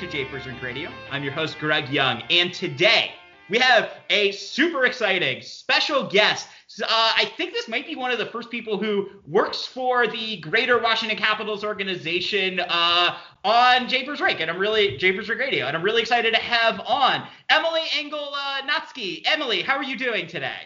to 0.00 0.06
Japers 0.06 0.46
Rink 0.46 0.62
Radio. 0.62 0.90
I'm 1.10 1.22
your 1.22 1.34
host, 1.34 1.58
Greg 1.58 1.90
Young, 1.90 2.22
and 2.30 2.54
today 2.54 3.12
we 3.50 3.58
have 3.58 3.90
a 4.08 4.32
super 4.32 4.86
exciting 4.86 5.42
special 5.42 6.08
guest. 6.08 6.48
Uh, 6.82 6.86
I 6.88 7.30
think 7.36 7.52
this 7.52 7.68
might 7.68 7.84
be 7.84 7.96
one 7.96 8.10
of 8.10 8.16
the 8.16 8.24
first 8.24 8.50
people 8.50 8.78
who 8.78 9.10
works 9.26 9.66
for 9.66 10.06
the 10.06 10.38
Greater 10.38 10.78
Washington 10.78 11.18
Capitals 11.18 11.64
organization 11.64 12.60
uh, 12.60 13.18
on 13.44 13.88
Japers 13.88 14.22
Rink, 14.22 14.40
and 14.40 14.50
I'm 14.50 14.58
really 14.58 14.96
Japers 14.96 15.28
Rink 15.28 15.38
Radio, 15.42 15.66
and 15.66 15.76
I'm 15.76 15.82
really 15.82 16.00
excited 16.00 16.32
to 16.32 16.40
have 16.40 16.80
on 16.86 17.26
Emily 17.50 17.82
Engel 17.98 18.34
Natzke. 18.66 19.20
Emily, 19.26 19.60
how 19.60 19.76
are 19.76 19.84
you 19.84 19.98
doing 19.98 20.26
today? 20.26 20.60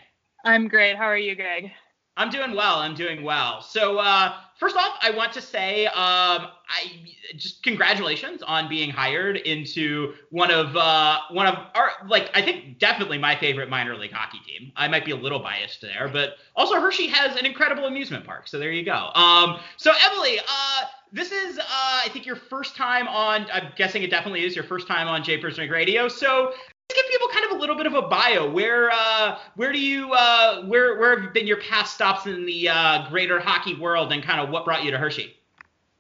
I'm 0.44 0.69
great. 0.69 0.94
How 0.97 1.06
are 1.06 1.19
you, 1.19 1.34
Greg? 1.34 1.72
I'm 2.17 2.31
doing 2.31 2.55
well. 2.55 2.79
I'm 2.79 2.95
doing 2.95 3.25
well. 3.25 3.61
So 3.61 3.98
uh, 3.98 4.34
first 4.57 4.77
off, 4.77 4.98
I 5.03 5.11
want 5.11 5.33
to 5.33 5.41
say 5.41 5.87
um, 5.87 5.93
I 5.97 7.12
just 7.37 7.62
congratulations 7.62 8.43
on 8.43 8.69
being 8.69 8.91
hired 8.91 9.37
into 9.39 10.15
one 10.31 10.51
of 10.51 10.77
uh, 10.77 11.19
one 11.31 11.47
of 11.47 11.56
our 11.75 11.91
like 12.06 12.31
I 12.34 12.43
think 12.43 12.79
definitely 12.79 13.19
my 13.19 13.34
favorite 13.34 13.69
minor 13.69 13.97
league 13.97 14.12
hockey 14.12 14.39
team. 14.47 14.73
I 14.77 14.87
might 14.87 15.05
be 15.05 15.11
a 15.11 15.17
little 15.17 15.41
biased 15.41 15.81
there, 15.81 16.09
but 16.12 16.37
also 16.55 16.81
Hershey 16.81 17.09
has 17.09 17.37
an 17.37 17.47
incredible 17.47 17.87
amusement 17.87 18.25
park. 18.25 18.47
So 18.47 18.59
there 18.59 18.71
you 18.71 18.84
go. 18.84 19.11
Um, 19.15 19.59
so 19.77 19.93
Emily, 20.05 20.39
uh, 20.39 20.83
this 21.12 21.33
is 21.33 21.59
uh, 21.59 21.62
I 21.69 22.09
think 22.12 22.27
your 22.27 22.37
first 22.37 22.77
time 22.77 23.09
on. 23.09 23.47
I'm 23.53 23.73
guessing 23.77 24.03
it 24.05 24.11
definitely 24.11 24.45
is 24.45 24.55
your 24.55 24.65
first 24.65 24.87
time 24.87 25.09
on 25.09 25.25
Japers 25.25 25.59
Rink 25.59 25.73
Radio. 25.73 26.06
So 26.09 26.53
give 26.89 27.05
people 27.11 27.29
kind 27.29 27.47
of 27.47 27.53
a 27.53 27.61
little 27.61 27.77
bit 27.77 27.87
of 27.87 27.95
a 27.95 28.03
bio. 28.03 28.51
Where 28.51 28.91
uh, 28.91 29.39
where 29.57 29.73
do 29.73 29.81
you 29.81 30.13
uh, 30.13 30.65
where 30.65 30.99
where 30.99 31.21
have 31.21 31.33
been 31.33 31.47
your 31.47 31.61
past 31.61 31.95
stops 31.95 32.27
in 32.27 32.45
the 32.45 32.69
uh, 32.69 33.09
greater 33.09 33.41
hockey 33.41 33.75
world, 33.75 34.13
and 34.13 34.23
kind 34.23 34.41
of 34.41 34.51
what 34.51 34.65
brought 34.65 34.85
you 34.85 34.91
to 34.91 34.99
Hershey? 34.99 35.37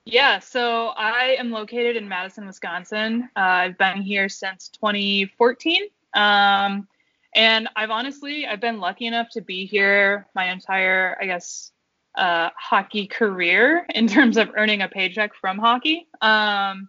Yeah, 0.04 0.38
so 0.38 0.88
I 0.88 1.36
am 1.38 1.50
located 1.50 1.96
in 1.96 2.06
Madison, 2.06 2.46
Wisconsin. 2.46 3.30
Uh, 3.36 3.40
I've 3.40 3.78
been 3.78 4.02
here 4.02 4.28
since 4.28 4.68
2014, 4.68 5.84
um, 6.12 6.86
and 7.34 7.68
I've 7.74 7.90
honestly 7.90 8.46
I've 8.46 8.60
been 8.60 8.80
lucky 8.80 9.06
enough 9.06 9.30
to 9.30 9.40
be 9.40 9.64
here 9.64 10.26
my 10.34 10.50
entire 10.50 11.16
I 11.20 11.26
guess 11.26 11.72
uh, 12.14 12.50
hockey 12.56 13.06
career 13.06 13.86
in 13.94 14.06
terms 14.06 14.36
of 14.36 14.50
earning 14.56 14.82
a 14.82 14.88
paycheck 14.88 15.34
from 15.34 15.58
hockey. 15.58 16.06
Um, 16.20 16.88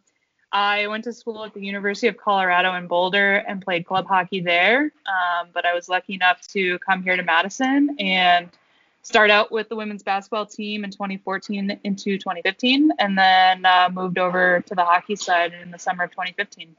I 0.55 0.87
went 0.87 1.03
to 1.03 1.11
school 1.11 1.43
at 1.43 1.53
the 1.53 1.59
University 1.59 2.07
of 2.07 2.15
Colorado 2.15 2.75
in 2.75 2.87
Boulder 2.87 3.43
and 3.45 3.61
played 3.61 3.85
club 3.85 4.07
hockey 4.07 4.39
there. 4.39 4.83
Um, 5.05 5.49
but 5.53 5.65
I 5.65 5.73
was 5.73 5.89
lucky 5.89 6.13
enough 6.13 6.47
to 6.53 6.79
come 6.79 7.03
here 7.03 7.17
to 7.17 7.23
Madison 7.23 7.97
and 7.99 8.47
start 9.01 9.31
out 9.31 9.51
with 9.51 9.67
the 9.67 9.75
women's 9.75 10.01
basketball 10.01 10.45
team 10.45 10.85
in 10.85 10.91
2014 10.91 11.77
into 11.83 12.17
2015, 12.17 12.89
and 12.99 13.17
then 13.17 13.65
uh, 13.65 13.89
moved 13.91 14.17
over 14.17 14.63
to 14.65 14.75
the 14.75 14.85
hockey 14.85 15.17
side 15.17 15.53
in 15.53 15.71
the 15.71 15.77
summer 15.77 16.05
of 16.05 16.11
2015. 16.11 16.73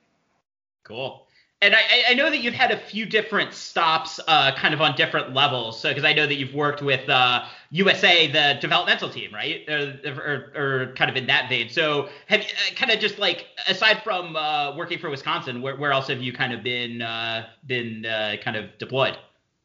Cool. 0.82 1.26
And 1.62 1.74
I, 1.74 2.10
I, 2.10 2.14
know 2.14 2.28
that 2.28 2.38
you've 2.38 2.52
had 2.52 2.70
a 2.70 2.76
few 2.76 3.06
different 3.06 3.54
stops, 3.54 4.20
uh, 4.28 4.54
kind 4.56 4.74
of 4.74 4.82
on 4.82 4.94
different 4.94 5.32
levels. 5.32 5.80
So, 5.80 5.88
because 5.88 6.04
I 6.04 6.12
know 6.12 6.26
that 6.26 6.34
you've 6.34 6.52
worked 6.52 6.82
with 6.82 7.08
uh, 7.08 7.46
USA, 7.70 8.30
the 8.30 8.58
developmental 8.60 9.08
team, 9.08 9.32
right, 9.32 9.66
or, 9.66 9.98
or, 10.04 10.52
or, 10.54 10.94
kind 10.96 11.10
of 11.10 11.16
in 11.16 11.26
that 11.28 11.48
vein. 11.48 11.70
So, 11.70 12.10
have 12.26 12.42
you 12.42 12.48
uh, 12.48 12.74
kind 12.74 12.92
of 12.92 13.00
just 13.00 13.18
like 13.18 13.46
aside 13.68 14.02
from 14.04 14.36
uh, 14.36 14.76
working 14.76 14.98
for 14.98 15.08
Wisconsin, 15.08 15.62
where, 15.62 15.76
where 15.76 15.92
else 15.92 16.08
have 16.08 16.20
you 16.20 16.30
kind 16.30 16.52
of 16.52 16.62
been 16.62 17.00
uh, 17.00 17.46
been 17.66 18.04
uh, 18.04 18.36
kind 18.42 18.58
of 18.58 18.76
deployed? 18.76 19.16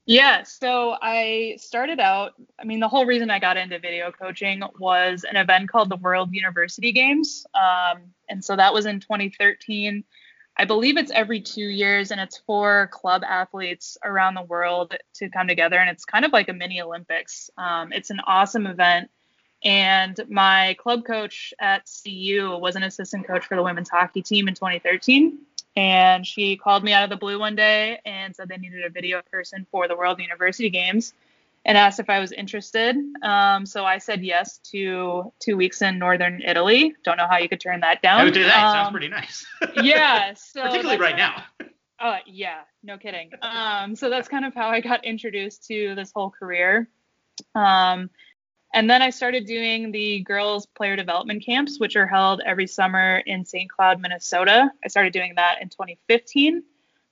Yeah, 0.06 0.44
so 0.44 0.96
I 1.02 1.58
started 1.60 2.00
out. 2.00 2.34
I 2.58 2.64
mean, 2.64 2.80
the 2.80 2.88
whole 2.88 3.06
reason 3.06 3.30
I 3.30 3.38
got 3.38 3.58
into 3.58 3.78
video 3.80 4.14
coaching 4.14 4.64
was 4.80 5.26
an 5.30 5.36
event 5.36 5.70
called 5.70 5.90
the 5.90 5.98
World 5.98 6.34
University 6.34 6.94
Games, 6.94 7.46
um, 7.54 8.04
and 8.30 8.44
so 8.44 8.56
that 8.56 8.74
was 8.74 8.86
in 8.86 9.02
2013 9.02 10.06
I 10.58 10.66
believe 10.66 10.98
it's 10.98 11.12
every 11.12 11.42
two 11.42 11.68
years 11.68 12.12
and 12.12 12.20
it's 12.20 12.38
for 12.38 12.90
club 12.92 13.24
athletes 13.24 13.98
around 14.04 14.36
the 14.36 14.44
world 14.44 14.96
to 15.16 15.30
come 15.30 15.48
together. 15.48 15.78
And 15.78 15.90
it's 15.90 16.06
kind 16.06 16.26
of 16.26 16.34
like 16.34 16.50
a 16.50 16.54
mini 16.54 16.82
Olympics. 16.82 17.50
Um, 17.58 17.92
it's 17.94 18.10
an 18.10 18.20
awesome 18.28 18.68
event. 18.68 19.10
And 19.64 20.20
my 20.30 20.76
club 20.80 21.06
coach 21.06 21.54
at 21.60 21.90
CU 22.04 22.58
was 22.60 22.76
an 22.76 22.84
assistant 22.84 23.28
coach 23.28 23.46
for 23.46 23.56
the 23.56 23.64
women's 23.64 23.90
hockey 23.90 24.22
team 24.22 24.48
in 24.48 24.54
2013. 24.54 25.38
And 25.76 26.28
she 26.28 26.58
called 26.58 26.84
me 26.84 26.92
out 26.94 27.04
of 27.04 27.10
the 27.10 27.16
blue 27.16 27.40
one 27.40 27.56
day 27.56 28.00
and 28.06 28.36
said 28.36 28.50
they 28.50 28.58
needed 28.58 28.84
a 28.84 28.90
video 28.90 29.22
person 29.32 29.66
for 29.72 29.88
the 29.88 29.96
World 29.96 30.20
University 30.20 30.70
Games 30.70 31.14
and 31.66 31.78
asked 31.78 32.00
if 32.00 32.10
I 32.10 32.20
was 32.20 32.32
interested. 32.32 32.96
Um, 33.22 33.66
so 33.66 33.86
I 33.86 33.98
said 33.98 34.24
yes 34.24 34.60
to 34.72 35.32
two 35.40 35.58
weeks 35.58 35.82
in 35.82 36.00
northern 36.00 36.42
Italy. 36.42 36.96
Don't 37.04 37.18
know 37.18 37.28
how 37.30 37.38
you 37.38 37.48
could 37.48 37.62
turn 37.62 37.82
that 37.82 38.02
down. 38.02 38.22
I 38.22 38.24
would 38.24 38.34
do 38.34 38.44
that. 38.44 38.64
Um, 38.64 38.74
Sounds 38.74 38.92
pretty 38.92 39.10
nice. 39.10 39.46
yeah. 39.84 40.34
So 40.34 40.64
particularly 40.64 41.00
right 41.00 41.16
now. 41.16 41.44
Oh 42.00 42.18
yeah, 42.26 42.62
no 42.84 42.98
kidding. 42.98 43.32
Um, 43.42 43.96
so 43.96 44.10
that's 44.10 44.28
kind 44.28 44.46
of 44.46 44.54
how 44.54 44.70
I 44.70 44.82
got 44.82 45.06
introduced 45.06 45.66
to 45.68 45.94
this 45.96 46.12
whole 46.14 46.32
career. 46.32 46.90
Um, 47.56 48.10
and 48.74 48.90
then 48.90 49.02
I 49.02 49.10
started 49.10 49.46
doing 49.46 49.92
the 49.92 50.22
girls 50.22 50.66
player 50.66 50.96
development 50.96 51.46
camps, 51.46 51.80
which 51.80 51.96
are 51.96 52.08
held 52.08 52.42
every 52.46 52.68
summer 52.68 53.18
in 53.26 53.44
St. 53.46 53.70
Cloud, 53.70 54.00
Minnesota. 54.00 54.72
I 54.84 54.88
started 54.88 55.12
doing 55.12 55.34
that 55.36 55.62
in 55.62 55.68
2015. 55.68 56.64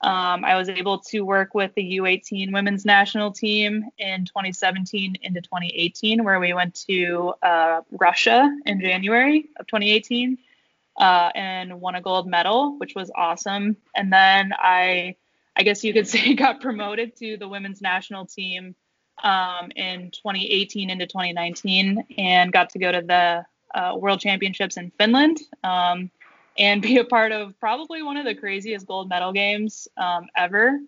Um, 0.02 0.46
I 0.46 0.56
was 0.56 0.70
able 0.70 1.00
to 1.10 1.22
work 1.22 1.54
with 1.54 1.74
the 1.76 1.98
U18 1.98 2.54
women's 2.54 2.86
national 2.86 3.32
team 3.32 3.86
in 3.98 4.26
2017 4.26 5.18
into 5.22 5.42
2018, 5.42 6.24
where 6.24 6.40
we 6.40 6.54
went 6.54 6.76
to 6.88 7.34
uh, 7.44 7.82
Russia 7.92 8.50
in 8.66 8.80
January 8.80 9.50
of 9.60 9.68
2018 9.68 10.38
uh, 10.98 11.32
and 11.36 11.82
won 11.82 11.96
a 11.96 12.02
gold 12.02 12.28
medal, 12.28 12.78
which 12.78 12.96
was 12.96 13.12
awesome. 13.14 13.76
And 13.94 14.12
then 14.12 14.54
I, 14.58 15.16
I 15.56 15.64
guess 15.64 15.84
you 15.84 15.92
could 15.92 16.08
say, 16.16 16.34
got 16.34 16.62
promoted 16.62 17.18
to 17.18 17.36
the 17.36 17.50
women's 17.50 17.81
national 17.81 18.26
team 18.26 18.76
um, 19.22 19.72
in 19.76 20.12
2018 20.12 20.90
into 20.90 21.08
2019 21.08 22.06
and 22.18 22.54
got 22.54 22.70
to 22.70 22.80
go 22.80 22.92
to 22.92 23.02
the 23.02 23.46
uh, 23.78 23.96
World 23.98 24.20
Championships 24.20 24.78
in 24.78 24.92
Finland. 24.98 25.40
Um, 25.64 26.10
and 26.59 26.81
be 26.81 26.97
a 26.97 27.06
part 27.06 27.31
of 27.31 27.59
probably 27.59 28.03
one 28.03 28.18
of 28.18 28.25
the 28.25 28.36
craziest 28.36 28.86
gold 28.86 29.09
medal 29.09 29.31
games 29.31 29.88
um, 29.97 30.28
ever. 30.36 30.80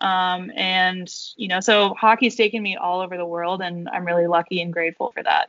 Um, 0.00 0.50
and, 0.56 1.08
you 1.36 1.46
know, 1.46 1.60
so 1.60 1.94
hockey's 1.94 2.34
taken 2.34 2.62
me 2.62 2.76
all 2.76 3.00
over 3.00 3.16
the 3.16 3.24
world, 3.24 3.62
and 3.62 3.88
I'm 3.88 4.04
really 4.04 4.26
lucky 4.26 4.60
and 4.60 4.72
grateful 4.72 5.12
for 5.12 5.22
that. 5.22 5.48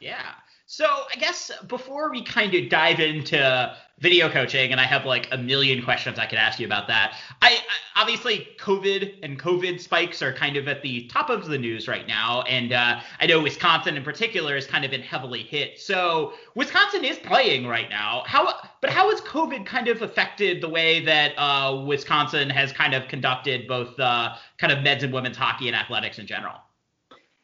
Yeah. 0.00 0.32
So 0.72 0.86
I 0.86 1.18
guess 1.18 1.50
before 1.66 2.12
we 2.12 2.22
kind 2.22 2.54
of 2.54 2.68
dive 2.68 3.00
into 3.00 3.76
video 3.98 4.30
coaching, 4.30 4.70
and 4.70 4.80
I 4.80 4.84
have 4.84 5.04
like 5.04 5.26
a 5.32 5.36
million 5.36 5.82
questions 5.82 6.16
I 6.16 6.26
could 6.26 6.38
ask 6.38 6.60
you 6.60 6.66
about 6.66 6.86
that. 6.86 7.16
I, 7.42 7.54
I 7.54 8.00
obviously 8.00 8.46
COVID 8.60 9.16
and 9.24 9.36
COVID 9.36 9.80
spikes 9.80 10.22
are 10.22 10.32
kind 10.32 10.56
of 10.56 10.68
at 10.68 10.80
the 10.82 11.08
top 11.08 11.28
of 11.28 11.46
the 11.46 11.58
news 11.58 11.88
right 11.88 12.06
now, 12.06 12.42
and 12.42 12.72
uh, 12.72 13.00
I 13.18 13.26
know 13.26 13.42
Wisconsin 13.42 13.96
in 13.96 14.04
particular 14.04 14.54
has 14.54 14.68
kind 14.68 14.84
of 14.84 14.92
been 14.92 15.02
heavily 15.02 15.42
hit. 15.42 15.80
So 15.80 16.34
Wisconsin 16.54 17.04
is 17.04 17.18
playing 17.18 17.66
right 17.66 17.90
now. 17.90 18.22
How, 18.26 18.54
but 18.80 18.90
how 18.90 19.10
has 19.10 19.20
COVID 19.22 19.66
kind 19.66 19.88
of 19.88 20.02
affected 20.02 20.60
the 20.60 20.68
way 20.68 21.04
that 21.04 21.32
uh, 21.36 21.82
Wisconsin 21.84 22.48
has 22.48 22.72
kind 22.72 22.94
of 22.94 23.08
conducted 23.08 23.66
both 23.66 23.98
uh, 23.98 24.36
kind 24.58 24.72
of 24.72 24.84
men's 24.84 25.02
and 25.02 25.12
women's 25.12 25.36
hockey 25.36 25.66
and 25.66 25.74
athletics 25.74 26.20
in 26.20 26.28
general? 26.28 26.60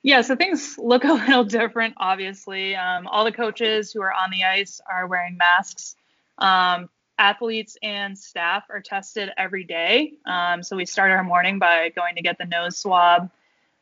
Yeah, 0.06 0.20
so 0.20 0.37
things 0.37 0.79
look 0.79 1.03
a 1.05 1.12
little 1.12 1.43
different, 1.43 1.94
obviously. 1.97 2.76
Um, 2.76 3.08
all 3.08 3.25
the 3.25 3.32
coaches 3.32 3.93
who 3.93 4.00
are 4.03 4.12
on 4.12 4.31
the 4.31 4.44
ice 4.44 4.81
are 4.88 5.08
wearing 5.08 5.37
masks. 5.37 5.97
Um, 6.38 6.88
athletes 7.19 7.76
and 7.82 8.17
staff 8.17 8.62
are 8.70 8.81
tested 8.81 9.31
every 9.37 9.64
day. 9.64 10.12
Um, 10.25 10.62
so 10.62 10.76
we 10.76 10.87
start 10.87 11.11
our 11.11 11.25
morning 11.25 11.58
by 11.58 11.88
going 11.88 12.14
to 12.14 12.23
get 12.23 12.38
the 12.38 12.44
nose 12.44 12.79
swab. 12.79 13.31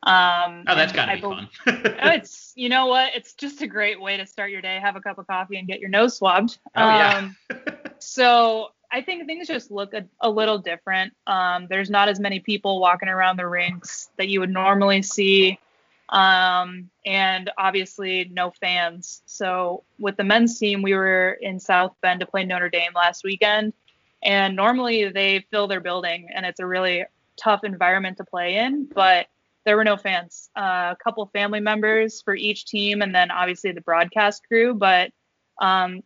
Um, 0.01 0.63
oh, 0.67 0.75
that's 0.75 0.93
gotta 0.93 1.15
be 1.15 1.21
fun. 1.21 1.47
Oh, 1.67 2.09
it's 2.09 2.53
you 2.55 2.69
know 2.69 2.87
what? 2.87 3.15
It's 3.15 3.33
just 3.33 3.61
a 3.61 3.67
great 3.67 4.01
way 4.01 4.17
to 4.17 4.25
start 4.25 4.49
your 4.49 4.61
day. 4.61 4.79
Have 4.79 4.95
a 4.95 5.01
cup 5.01 5.19
of 5.19 5.27
coffee 5.27 5.57
and 5.57 5.67
get 5.67 5.79
your 5.79 5.89
nose 5.89 6.17
swabbed. 6.17 6.57
Oh 6.75 6.89
yeah. 6.89 7.17
Um, 7.17 7.35
so 7.99 8.69
I 8.91 9.01
think 9.01 9.27
things 9.27 9.47
just 9.47 9.69
look 9.69 9.93
a, 9.93 10.05
a 10.21 10.29
little 10.29 10.57
different. 10.57 11.13
Um, 11.27 11.67
there's 11.69 11.89
not 11.89 12.09
as 12.09 12.19
many 12.19 12.39
people 12.39 12.79
walking 12.79 13.09
around 13.09 13.37
the 13.37 13.47
rinks 13.47 14.09
that 14.17 14.27
you 14.27 14.39
would 14.39 14.51
normally 14.51 15.01
see 15.01 15.59
um, 16.09 16.89
and 17.05 17.49
obviously 17.57 18.29
no 18.31 18.51
fans. 18.51 19.23
So 19.25 19.83
with 19.99 20.17
the 20.17 20.23
men's 20.23 20.57
team, 20.59 20.81
we 20.81 20.93
were 20.93 21.37
in 21.41 21.59
South 21.59 21.95
Bend 22.01 22.19
to 22.19 22.25
play 22.25 22.45
Notre 22.45 22.69
Dame 22.69 22.91
last 22.95 23.23
weekend, 23.23 23.73
And 24.23 24.55
normally 24.55 25.09
they 25.09 25.45
fill 25.51 25.67
their 25.67 25.81
building, 25.81 26.29
and 26.33 26.45
it's 26.45 26.59
a 26.59 26.65
really 26.65 27.05
tough 27.37 27.63
environment 27.63 28.17
to 28.17 28.23
play 28.23 28.57
in. 28.57 28.85
But 28.93 29.27
there 29.65 29.75
were 29.75 29.83
no 29.83 29.97
fans. 29.97 30.49
Uh, 30.55 30.93
a 30.93 30.97
couple 31.03 31.25
family 31.33 31.59
members 31.59 32.21
for 32.21 32.35
each 32.35 32.65
team, 32.65 33.01
and 33.01 33.13
then 33.13 33.31
obviously 33.31 33.71
the 33.71 33.81
broadcast 33.81 34.43
crew. 34.47 34.73
But 34.73 35.11
um, 35.59 36.01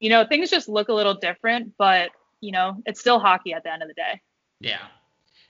you 0.00 0.10
know, 0.10 0.26
things 0.26 0.50
just 0.50 0.68
look 0.68 0.88
a 0.88 0.92
little 0.94 1.14
different. 1.14 1.74
But 1.78 2.10
you 2.40 2.52
know, 2.52 2.82
it's 2.84 3.00
still 3.00 3.18
hockey 3.18 3.52
at 3.52 3.62
the 3.62 3.72
end 3.72 3.82
of 3.82 3.88
the 3.88 3.94
day. 3.94 4.20
Yeah. 4.60 4.86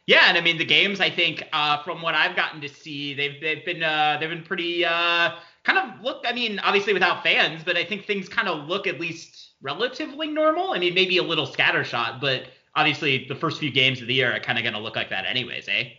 Yeah, 0.06 0.26
and 0.28 0.38
I 0.38 0.40
mean 0.40 0.56
the 0.56 0.64
games. 0.64 1.00
I 1.00 1.10
think 1.10 1.42
uh, 1.52 1.82
from 1.82 2.00
what 2.00 2.14
I've 2.14 2.36
gotten 2.36 2.60
to 2.60 2.68
see, 2.68 3.12
they've 3.14 3.40
they've 3.40 3.64
been 3.64 3.82
uh, 3.82 4.18
they've 4.20 4.30
been 4.30 4.44
pretty 4.44 4.84
uh, 4.84 5.32
kind 5.64 5.78
of 5.78 6.00
look. 6.00 6.24
I 6.26 6.32
mean, 6.32 6.60
obviously 6.60 6.92
without 6.92 7.22
fans, 7.24 7.62
but 7.64 7.76
I 7.76 7.84
think 7.84 8.06
things 8.06 8.28
kind 8.28 8.48
of 8.48 8.68
look 8.68 8.86
at 8.86 9.00
least 9.00 9.54
relatively 9.60 10.28
normal. 10.28 10.72
I 10.72 10.78
mean, 10.78 10.94
maybe 10.94 11.18
a 11.18 11.22
little 11.22 11.46
scattershot, 11.46 12.20
but 12.20 12.44
obviously 12.76 13.26
the 13.26 13.34
first 13.34 13.58
few 13.58 13.70
games 13.70 14.00
of 14.00 14.06
the 14.06 14.14
year 14.14 14.32
are 14.32 14.38
kind 14.38 14.58
of 14.58 14.62
going 14.62 14.74
to 14.74 14.80
look 14.80 14.94
like 14.94 15.10
that 15.10 15.26
anyways, 15.26 15.66
eh? 15.68 15.90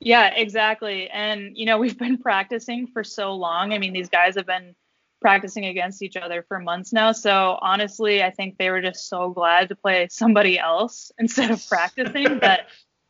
Yeah, 0.00 0.26
exactly. 0.34 1.08
And 1.08 1.56
you 1.56 1.64
know, 1.64 1.78
we've 1.84 1.98
been 1.98 2.18
practicing 2.18 2.86
for 2.86 3.02
so 3.02 3.34
long. 3.34 3.72
I 3.72 3.78
mean, 3.78 3.94
these 3.94 4.10
guys 4.10 4.36
have 4.36 4.46
been 4.46 4.74
practicing 5.22 5.64
against 5.64 6.02
each 6.02 6.18
other 6.18 6.44
for 6.46 6.58
months 6.58 6.92
now. 6.92 7.10
So 7.12 7.58
honestly, 7.62 8.22
I 8.22 8.30
think 8.30 8.58
they 8.58 8.68
were 8.68 8.82
just 8.82 9.08
so 9.08 9.30
glad 9.30 9.70
to 9.70 9.74
play 9.74 10.06
somebody 10.10 10.58
else 10.58 11.10
instead 11.18 11.50
of 11.50 11.66
practicing 11.66 12.40
that 12.40 12.68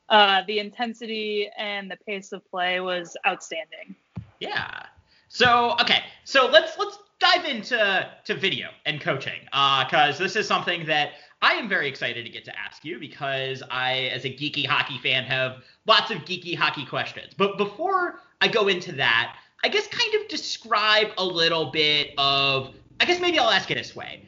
uh, 0.09 0.43
the 0.47 0.59
intensity 0.59 1.51
and 1.57 1.91
the 1.91 1.97
pace 2.07 2.33
of 2.33 2.49
play 2.51 2.81
was 2.81 3.17
outstanding. 3.27 3.95
Yeah. 4.41 4.87
So 5.29 5.77
okay, 5.81 6.05
so 6.25 6.47
let's 6.47 6.79
let's 6.79 6.99
dive 7.19 7.45
into 7.45 8.09
to 8.25 8.35
video 8.35 8.69
and 8.87 9.01
coaching, 9.01 9.41
because 9.45 10.21
uh, 10.21 10.23
this 10.23 10.37
is 10.37 10.47
something 10.47 10.87
that 10.87 11.13
I 11.43 11.53
am 11.55 11.69
very 11.69 11.89
excited 11.89 12.25
to 12.25 12.31
get 12.31 12.45
to 12.47 12.59
ask 12.59 12.85
you 12.85 12.99
because 12.99 13.63
I, 13.71 14.11
as 14.15 14.25
a 14.25 14.31
geeky 14.31 14.67
hockey 14.67 14.99
fan, 14.99 15.25
have 15.25 15.63
lots 15.87 16.11
of 16.11 16.19
geeky 16.19 16.57
hockey 16.57 16.87
questions. 16.87 17.35
But 17.37 17.59
before 17.59 18.21
I 18.41 18.49
go 18.49 18.69
into 18.69 18.93
that, 18.93 19.37
I 19.63 19.69
guess 19.69 19.87
kind 19.89 20.15
of 20.15 20.29
describe 20.29 21.09
a 21.19 21.25
little 21.25 21.71
bit 21.71 22.13
of, 22.17 22.75
I 23.01 23.05
guess 23.05 23.21
maybe 23.21 23.39
I'll 23.39 23.51
ask 23.51 23.71
it 23.71 23.75
this 23.75 23.95
way. 23.95 24.27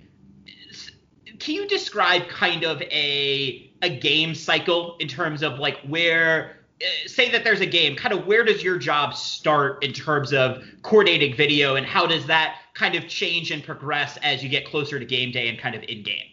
Can 1.38 1.54
you 1.54 1.66
describe 1.68 2.28
kind 2.28 2.64
of 2.64 2.82
a 2.82 3.65
a 3.82 3.88
game 3.88 4.34
cycle 4.34 4.96
in 5.00 5.08
terms 5.08 5.42
of 5.42 5.58
like 5.58 5.78
where 5.86 6.56
uh, 6.82 6.86
say 7.06 7.30
that 7.30 7.44
there's 7.44 7.60
a 7.60 7.66
game 7.66 7.96
kind 7.96 8.14
of 8.14 8.26
where 8.26 8.44
does 8.44 8.62
your 8.62 8.78
job 8.78 9.14
start 9.14 9.82
in 9.84 9.92
terms 9.92 10.32
of 10.32 10.62
coordinating 10.82 11.34
video 11.34 11.76
and 11.76 11.86
how 11.86 12.06
does 12.06 12.26
that 12.26 12.58
kind 12.74 12.94
of 12.94 13.06
change 13.08 13.50
and 13.50 13.64
progress 13.64 14.18
as 14.22 14.42
you 14.42 14.48
get 14.48 14.66
closer 14.66 14.98
to 14.98 15.04
game 15.04 15.30
day 15.30 15.48
and 15.48 15.58
kind 15.58 15.74
of 15.74 15.82
in 15.84 16.02
game 16.02 16.26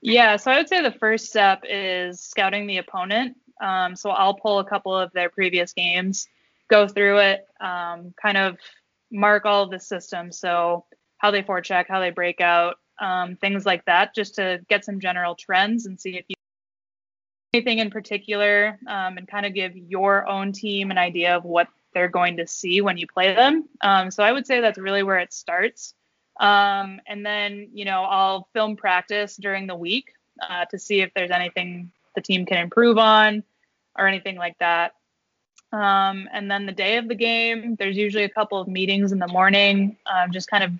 yeah 0.00 0.36
so 0.36 0.50
i 0.50 0.56
would 0.56 0.68
say 0.68 0.82
the 0.82 0.92
first 0.92 1.26
step 1.26 1.62
is 1.68 2.20
scouting 2.20 2.66
the 2.66 2.78
opponent 2.78 3.36
um, 3.60 3.96
so 3.96 4.10
i'll 4.10 4.34
pull 4.34 4.60
a 4.60 4.64
couple 4.64 4.94
of 4.94 5.12
their 5.12 5.28
previous 5.28 5.72
games 5.72 6.28
go 6.68 6.86
through 6.86 7.18
it, 7.18 7.46
um, 7.60 8.14
kind 8.20 8.36
of 8.36 8.56
mark 9.10 9.44
all 9.44 9.64
of 9.64 9.70
the 9.70 9.80
systems. 9.80 10.38
So 10.38 10.84
how 11.18 11.30
they 11.30 11.42
forecheck, 11.42 11.86
how 11.88 12.00
they 12.00 12.10
break 12.10 12.40
out, 12.40 12.76
um, 13.00 13.36
things 13.36 13.66
like 13.66 13.84
that, 13.86 14.14
just 14.14 14.36
to 14.36 14.60
get 14.68 14.84
some 14.84 15.00
general 15.00 15.34
trends 15.34 15.86
and 15.86 16.00
see 16.00 16.16
if 16.16 16.24
you 16.28 16.36
anything 17.54 17.78
in 17.78 17.90
particular, 17.90 18.78
um, 18.86 19.16
and 19.18 19.26
kind 19.26 19.46
of 19.46 19.54
give 19.54 19.76
your 19.76 20.26
own 20.28 20.52
team 20.52 20.90
an 20.90 20.98
idea 20.98 21.36
of 21.36 21.44
what 21.44 21.68
they're 21.94 22.08
going 22.08 22.36
to 22.36 22.46
see 22.46 22.80
when 22.80 22.98
you 22.98 23.06
play 23.06 23.34
them. 23.34 23.68
Um, 23.80 24.10
so 24.10 24.22
I 24.22 24.32
would 24.32 24.46
say 24.46 24.60
that's 24.60 24.78
really 24.78 25.02
where 25.02 25.18
it 25.18 25.32
starts. 25.32 25.94
Um, 26.38 27.00
and 27.06 27.24
then 27.24 27.70
you 27.72 27.84
know 27.84 28.04
I'll 28.04 28.48
film 28.52 28.76
practice 28.76 29.36
during 29.36 29.66
the 29.66 29.74
week 29.74 30.12
uh, 30.40 30.66
to 30.66 30.78
see 30.78 31.00
if 31.00 31.12
there's 31.14 31.30
anything 31.30 31.90
the 32.14 32.20
team 32.20 32.46
can 32.46 32.58
improve 32.58 32.98
on 32.98 33.42
or 33.96 34.06
anything 34.06 34.36
like 34.36 34.58
that. 34.58 34.94
Um, 35.72 36.28
and 36.32 36.50
then 36.50 36.66
the 36.66 36.72
day 36.72 36.96
of 36.96 37.08
the 37.08 37.14
game, 37.14 37.76
there's 37.78 37.96
usually 37.96 38.24
a 38.24 38.28
couple 38.28 38.58
of 38.58 38.68
meetings 38.68 39.12
in 39.12 39.18
the 39.18 39.28
morning, 39.28 39.96
um, 40.06 40.32
just 40.32 40.48
kind 40.48 40.64
of 40.64 40.72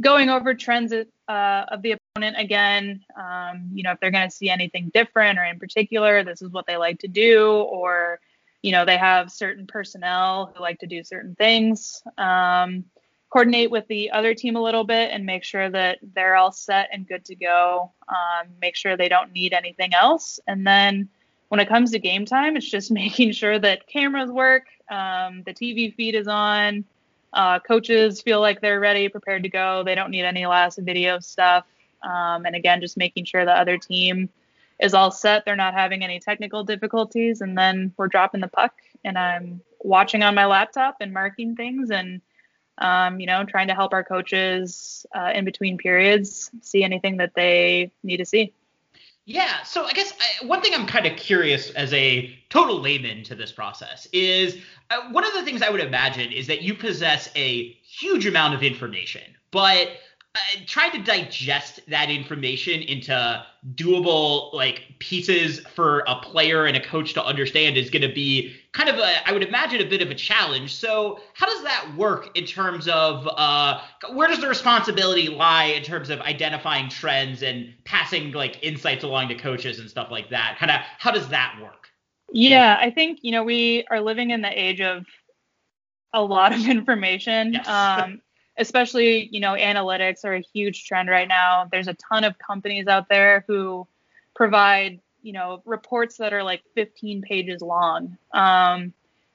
going 0.00 0.30
over 0.30 0.54
trends 0.54 0.92
uh, 1.30 1.64
of 1.68 1.80
the 1.82 1.92
opponent 1.92 2.36
again. 2.38 3.04
Um, 3.16 3.70
you 3.72 3.84
know, 3.84 3.92
if 3.92 4.00
they're 4.00 4.10
going 4.10 4.28
to 4.28 4.34
see 4.34 4.50
anything 4.50 4.90
different 4.92 5.38
or 5.38 5.44
in 5.44 5.60
particular, 5.60 6.24
this 6.24 6.42
is 6.42 6.50
what 6.50 6.66
they 6.66 6.76
like 6.76 6.98
to 7.00 7.08
do, 7.08 7.52
or, 7.52 8.18
you 8.62 8.72
know, 8.72 8.84
they 8.84 8.96
have 8.96 9.30
certain 9.30 9.66
personnel 9.68 10.52
who 10.52 10.60
like 10.60 10.80
to 10.80 10.88
do 10.88 11.04
certain 11.04 11.36
things. 11.36 12.02
Um, 12.18 12.84
coordinate 13.30 13.70
with 13.70 13.86
the 13.86 14.10
other 14.10 14.34
team 14.34 14.56
a 14.56 14.62
little 14.62 14.82
bit 14.82 15.12
and 15.12 15.24
make 15.24 15.44
sure 15.44 15.70
that 15.70 16.00
they're 16.16 16.34
all 16.34 16.50
set 16.50 16.88
and 16.92 17.06
good 17.06 17.24
to 17.26 17.36
go. 17.36 17.92
Um, 18.08 18.48
make 18.60 18.74
sure 18.74 18.96
they 18.96 19.08
don't 19.08 19.32
need 19.32 19.52
anything 19.52 19.94
else. 19.94 20.40
And 20.48 20.66
then, 20.66 21.08
when 21.46 21.60
it 21.60 21.68
comes 21.68 21.92
to 21.92 22.00
game 22.00 22.24
time, 22.26 22.56
it's 22.56 22.68
just 22.68 22.90
making 23.02 23.32
sure 23.32 23.58
that 23.58 23.86
cameras 23.86 24.30
work, 24.30 24.64
um, 24.90 25.44
the 25.44 25.54
TV 25.54 25.94
feed 25.94 26.16
is 26.16 26.26
on, 26.26 26.84
uh, 27.32 27.58
coaches 27.60 28.20
feel 28.22 28.40
like 28.40 28.60
they're 28.60 28.80
ready, 28.80 29.08
prepared 29.08 29.42
to 29.44 29.48
go. 29.48 29.82
They 29.84 29.94
don't 29.94 30.10
need 30.10 30.24
any 30.24 30.46
last 30.46 30.78
video 30.78 31.20
stuff. 31.20 31.64
Um, 32.02 32.46
and 32.46 32.56
again, 32.56 32.80
just 32.80 32.96
making 32.96 33.26
sure 33.26 33.44
the 33.44 33.52
other 33.52 33.78
team 33.78 34.28
is 34.80 34.94
all 34.94 35.10
set. 35.10 35.44
They're 35.44 35.56
not 35.56 35.74
having 35.74 36.02
any 36.02 36.18
technical 36.18 36.64
difficulties. 36.64 37.40
And 37.40 37.56
then 37.56 37.92
we're 37.96 38.08
dropping 38.08 38.40
the 38.40 38.48
puck, 38.48 38.74
and 39.04 39.18
I'm 39.18 39.60
watching 39.80 40.22
on 40.22 40.34
my 40.34 40.46
laptop 40.46 40.96
and 41.00 41.12
marking 41.12 41.56
things 41.56 41.90
and, 41.90 42.20
um, 42.78 43.20
you 43.20 43.26
know, 43.26 43.44
trying 43.44 43.68
to 43.68 43.74
help 43.74 43.92
our 43.92 44.04
coaches 44.04 45.06
uh, 45.14 45.32
in 45.34 45.44
between 45.44 45.78
periods 45.78 46.50
see 46.62 46.82
anything 46.82 47.18
that 47.18 47.34
they 47.34 47.92
need 48.02 48.18
to 48.18 48.26
see. 48.26 48.52
Yeah, 49.30 49.62
so 49.62 49.84
I 49.84 49.92
guess 49.92 50.12
I, 50.18 50.44
one 50.44 50.60
thing 50.60 50.74
I'm 50.74 50.88
kind 50.88 51.06
of 51.06 51.16
curious 51.16 51.70
as 51.70 51.92
a 51.92 52.36
total 52.48 52.80
layman 52.80 53.22
to 53.22 53.36
this 53.36 53.52
process 53.52 54.08
is 54.12 54.58
uh, 54.90 55.08
one 55.12 55.24
of 55.24 55.32
the 55.34 55.44
things 55.44 55.62
I 55.62 55.70
would 55.70 55.80
imagine 55.80 56.32
is 56.32 56.48
that 56.48 56.62
you 56.62 56.74
possess 56.74 57.30
a 57.36 57.68
huge 57.84 58.26
amount 58.26 58.54
of 58.54 58.64
information, 58.64 59.22
but 59.52 59.90
uh, 60.36 60.38
trying 60.64 60.92
to 60.92 61.02
digest 61.02 61.80
that 61.88 62.08
information 62.08 62.82
into 62.82 63.44
doable 63.74 64.52
like 64.54 64.84
pieces 65.00 65.58
for 65.74 66.04
a 66.06 66.14
player 66.20 66.66
and 66.66 66.76
a 66.76 66.80
coach 66.80 67.14
to 67.14 67.24
understand 67.24 67.76
is 67.76 67.90
going 67.90 68.02
to 68.02 68.14
be 68.14 68.54
kind 68.72 68.88
of 68.88 68.96
a 68.96 69.28
i 69.28 69.32
would 69.32 69.42
imagine 69.42 69.80
a 69.80 69.84
bit 69.84 70.00
of 70.02 70.10
a 70.10 70.14
challenge. 70.14 70.72
So 70.74 71.18
how 71.34 71.46
does 71.46 71.64
that 71.64 71.96
work 71.96 72.36
in 72.38 72.44
terms 72.46 72.86
of 72.86 73.28
uh, 73.36 73.80
where 74.12 74.28
does 74.28 74.40
the 74.40 74.48
responsibility 74.48 75.28
lie 75.28 75.64
in 75.64 75.82
terms 75.82 76.10
of 76.10 76.20
identifying 76.20 76.88
trends 76.88 77.42
and 77.42 77.74
passing 77.84 78.30
like 78.30 78.62
insights 78.62 79.02
along 79.02 79.28
to 79.30 79.34
coaches 79.34 79.80
and 79.80 79.90
stuff 79.90 80.12
like 80.12 80.30
that? 80.30 80.58
Kind 80.60 80.70
of 80.70 80.80
how 80.98 81.10
does 81.10 81.28
that 81.30 81.58
work? 81.60 81.88
Yeah 82.32 82.78
i 82.80 82.88
think 82.88 83.18
you 83.22 83.32
know 83.32 83.42
we 83.42 83.84
are 83.90 84.00
living 84.00 84.30
in 84.30 84.42
the 84.42 84.56
age 84.56 84.80
of 84.80 85.04
a 86.12 86.22
lot 86.22 86.52
of 86.52 86.68
information. 86.68 87.54
Yes. 87.54 87.68
um, 87.68 88.20
especially 88.60 89.28
you 89.32 89.40
know 89.40 89.54
analytics 89.54 90.24
are 90.24 90.34
a 90.34 90.40
huge 90.40 90.84
trend 90.84 91.08
right 91.08 91.28
now. 91.28 91.66
There's 91.70 91.88
a 91.88 91.94
ton 91.94 92.24
of 92.24 92.38
companies 92.38 92.86
out 92.86 93.08
there 93.08 93.44
who 93.48 93.88
provide 94.36 95.00
you 95.22 95.32
know 95.32 95.62
reports 95.64 96.18
that 96.18 96.32
are 96.32 96.44
like 96.44 96.62
15 96.74 97.22
pages 97.22 97.62
long. 97.62 98.16
Um, 98.32 98.92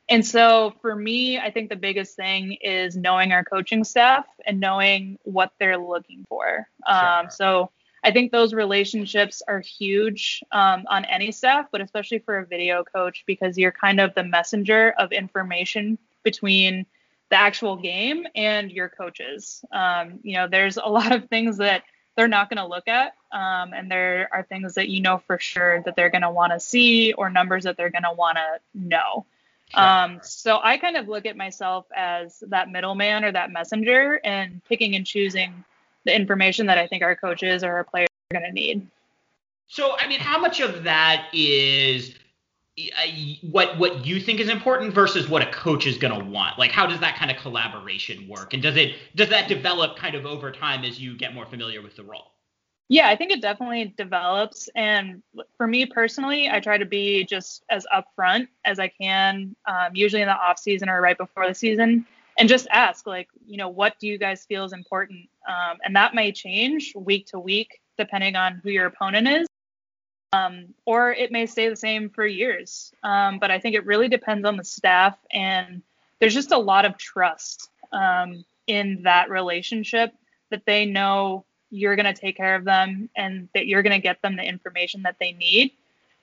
and 0.10 0.26
so 0.26 0.74
for 0.82 0.96
me 0.96 1.40
i 1.40 1.50
think 1.50 1.70
the 1.70 1.76
biggest 1.76 2.16
thing 2.16 2.58
is 2.62 2.96
knowing 2.96 3.32
our 3.32 3.44
coaching 3.44 3.84
staff 3.84 4.26
and 4.46 4.60
knowing 4.60 5.18
what 5.24 5.52
they're 5.60 5.78
looking 5.78 6.26
for. 6.30 6.68
Um, 6.86 7.26
sure. 7.26 7.30
so 7.32 7.72
i 8.04 8.12
think 8.12 8.32
those 8.32 8.54
relationships 8.54 9.42
are 9.48 9.60
huge 9.60 10.44
um, 10.52 10.86
on 10.90 11.06
any 11.06 11.32
staff 11.32 11.68
but 11.72 11.82
especially 11.82 12.20
for 12.20 12.38
a 12.38 12.46
video 12.46 12.84
coach 12.84 13.24
because 13.26 13.58
you're 13.58 13.72
kind 13.72 14.00
of 14.00 14.14
the 14.16 14.24
messenger 14.24 14.94
of 15.00 15.12
information 15.12 15.98
between 16.24 16.86
the 17.30 17.36
actual 17.36 17.76
game 17.76 18.26
and 18.36 18.72
your 18.72 18.90
coaches. 18.90 19.64
Um, 19.72 20.20
you 20.24 20.36
know, 20.36 20.48
there's 20.48 20.78
a 20.78 20.86
lot 20.88 21.12
of 21.12 21.30
things 21.30 21.58
that 21.58 21.84
they're 22.16 22.28
not 22.28 22.50
going 22.50 22.58
to 22.58 22.68
look 22.68 22.88
at, 22.88 23.14
um, 23.34 23.74
and 23.74 23.92
there 23.92 24.30
are 24.32 24.44
things 24.44 24.76
that 24.76 24.88
you 24.88 25.02
know 25.02 25.18
for 25.28 25.38
sure 25.38 25.82
that 25.84 25.98
they're 25.98 26.10
going 26.10 26.22
to 26.22 26.32
want 26.32 26.54
to 26.54 26.60
see 26.60 27.12
or 27.14 27.30
numbers 27.30 27.66
that 27.66 27.76
they're 27.76 27.90
going 27.90 28.04
to 28.04 28.14
want 28.14 28.38
to 28.38 28.60
know. 28.74 29.26
Sure. 29.70 29.84
Um, 29.84 30.20
so 30.22 30.60
I 30.64 30.78
kind 30.78 30.96
of 30.96 31.08
look 31.08 31.26
at 31.26 31.36
myself 31.36 31.86
as 31.94 32.42
that 32.48 32.70
middleman 32.70 33.26
or 33.26 33.32
that 33.32 33.52
messenger 33.52 34.22
and 34.24 34.64
picking 34.64 34.96
and 34.96 35.06
choosing 35.06 35.66
the 36.06 36.16
information 36.16 36.68
that 36.68 36.78
I 36.78 36.88
think 36.88 37.04
our 37.04 37.16
coaches 37.16 37.64
or 37.64 37.74
our 37.74 37.84
players 37.84 38.08
are 38.32 38.40
going 38.40 38.50
to 38.50 38.54
need. 38.54 38.88
So, 39.68 39.98
I 39.98 40.08
mean, 40.08 40.20
how 40.20 40.40
much 40.40 40.62
of 40.62 40.84
that 40.84 41.28
is 41.34 42.16
what 43.42 43.78
what 43.78 44.06
you 44.06 44.20
think 44.20 44.40
is 44.40 44.50
important 44.50 44.94
versus 44.94 45.30
what 45.30 45.42
a 45.42 45.50
coach 45.52 45.88
is 45.88 45.98
going 45.98 46.18
to 46.18 46.26
want. 46.26 46.60
Like 46.60 46.72
how 46.72 46.86
does 46.86 47.00
that 47.00 47.16
kind 47.16 47.32
of 47.32 47.38
collaboration 47.38 48.28
work? 48.28 48.54
And 48.54 48.62
does 48.62 48.76
it 48.76 48.96
does 49.16 49.30
that 49.30 49.48
develop 49.48 49.98
kind 49.98 50.16
of 50.16 50.26
over 50.26 50.52
time 50.52 50.84
as 50.84 51.00
you 51.00 51.16
get 51.16 51.34
more 51.34 51.46
familiar 51.46 51.82
with 51.82 51.96
the 51.96 52.04
role? 52.04 52.34
Yeah 52.90 53.08
i 53.08 53.16
think 53.16 53.32
it 53.32 53.42
definitely 53.42 53.94
develops. 53.98 54.68
And 54.76 55.24
for 55.58 55.68
me 55.68 55.86
personally 55.86 56.50
i 56.50 56.60
try 56.60 56.78
to 56.78 56.86
be 56.86 57.24
just 57.24 57.64
as 57.70 57.86
upfront 57.96 58.48
as 58.66 58.78
i 58.78 58.90
can 58.90 59.56
um, 59.68 59.92
usually 59.94 60.22
in 60.22 60.28
the 60.28 60.36
off 60.36 60.60
season 60.60 60.90
or 60.90 61.02
right 61.02 61.18
before 61.18 61.48
the 61.48 61.56
season 61.56 62.06
and 62.38 62.50
just 62.50 62.68
ask 62.72 63.08
like 63.08 63.30
you 63.46 63.56
know 63.56 63.70
what 63.70 63.98
do 64.00 64.08
you 64.08 64.18
guys 64.18 64.44
feel 64.46 64.66
is 64.66 64.74
important? 64.74 65.30
Um, 65.48 65.78
and 65.86 65.96
that 65.96 66.14
may 66.14 66.34
change 66.34 66.94
week 66.94 67.28
to 67.28 67.40
week 67.40 67.80
depending 67.98 68.36
on 68.36 68.60
who 68.64 68.70
your 68.70 68.88
opponent 68.88 69.30
is 69.30 69.48
um, 70.36 70.74
or 70.86 71.12
it 71.12 71.32
may 71.32 71.46
stay 71.46 71.70
the 71.70 71.76
same 71.76 72.10
for 72.10 72.26
years. 72.26 72.94
Um, 73.04 73.40
but 73.40 73.52
I 73.52 73.60
think 73.60 73.76
it 73.76 73.86
really 73.86 74.08
depends 74.08 74.46
on 74.46 74.58
the 74.58 74.64
staff, 74.64 75.18
and 75.32 75.82
there's 76.20 76.34
just 76.34 76.52
a 76.52 76.58
lot 76.58 76.86
of 76.86 76.98
trust 76.98 77.70
um, 77.92 78.44
in 78.68 79.04
that 79.04 79.30
relationship 79.30 80.14
that 80.50 80.66
they 80.66 80.86
know 80.86 81.46
you're 81.70 81.96
going 81.96 82.14
to 82.14 82.20
take 82.20 82.38
care 82.38 82.56
of 82.56 82.64
them 82.64 83.10
and 83.16 83.50
that 83.54 83.68
you're 83.68 83.84
going 83.84 84.00
to 84.00 84.02
get 84.02 84.22
them 84.22 84.36
the 84.36 84.44
information 84.44 85.04
that 85.04 85.18
they 85.20 85.34
need. 85.34 85.72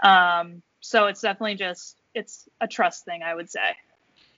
Um, 0.02 0.62
so 0.80 1.06
it's 1.06 1.20
definitely 1.20 1.56
just 1.56 1.96
it's 2.14 2.48
a 2.60 2.68
trust 2.68 3.04
thing, 3.04 3.22
I 3.22 3.34
would 3.34 3.50
say. 3.50 3.76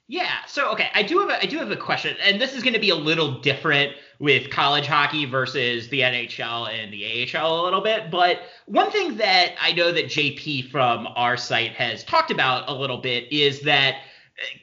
Yeah. 0.06 0.44
So 0.46 0.70
okay, 0.72 0.90
I 0.94 1.02
do 1.02 1.20
have 1.20 1.30
a, 1.30 1.42
I 1.42 1.46
do 1.46 1.58
have 1.58 1.70
a 1.70 1.76
question, 1.76 2.16
and 2.22 2.40
this 2.40 2.54
is 2.54 2.62
going 2.62 2.74
to 2.74 2.80
be 2.80 2.90
a 2.90 2.94
little 2.94 3.40
different 3.40 3.94
with 4.18 4.50
college 4.50 4.86
hockey 4.86 5.24
versus 5.24 5.88
the 5.88 6.00
NHL 6.00 6.68
and 6.68 6.92
the 6.92 7.34
AHL 7.34 7.60
a 7.60 7.64
little 7.64 7.80
bit. 7.80 8.10
But 8.10 8.40
one 8.66 8.90
thing 8.90 9.16
that 9.16 9.54
I 9.60 9.72
know 9.72 9.92
that 9.92 10.06
JP 10.06 10.70
from 10.70 11.08
our 11.16 11.36
site 11.36 11.72
has 11.72 12.04
talked 12.04 12.30
about 12.30 12.68
a 12.68 12.74
little 12.74 12.98
bit 12.98 13.32
is 13.32 13.60
that 13.62 14.02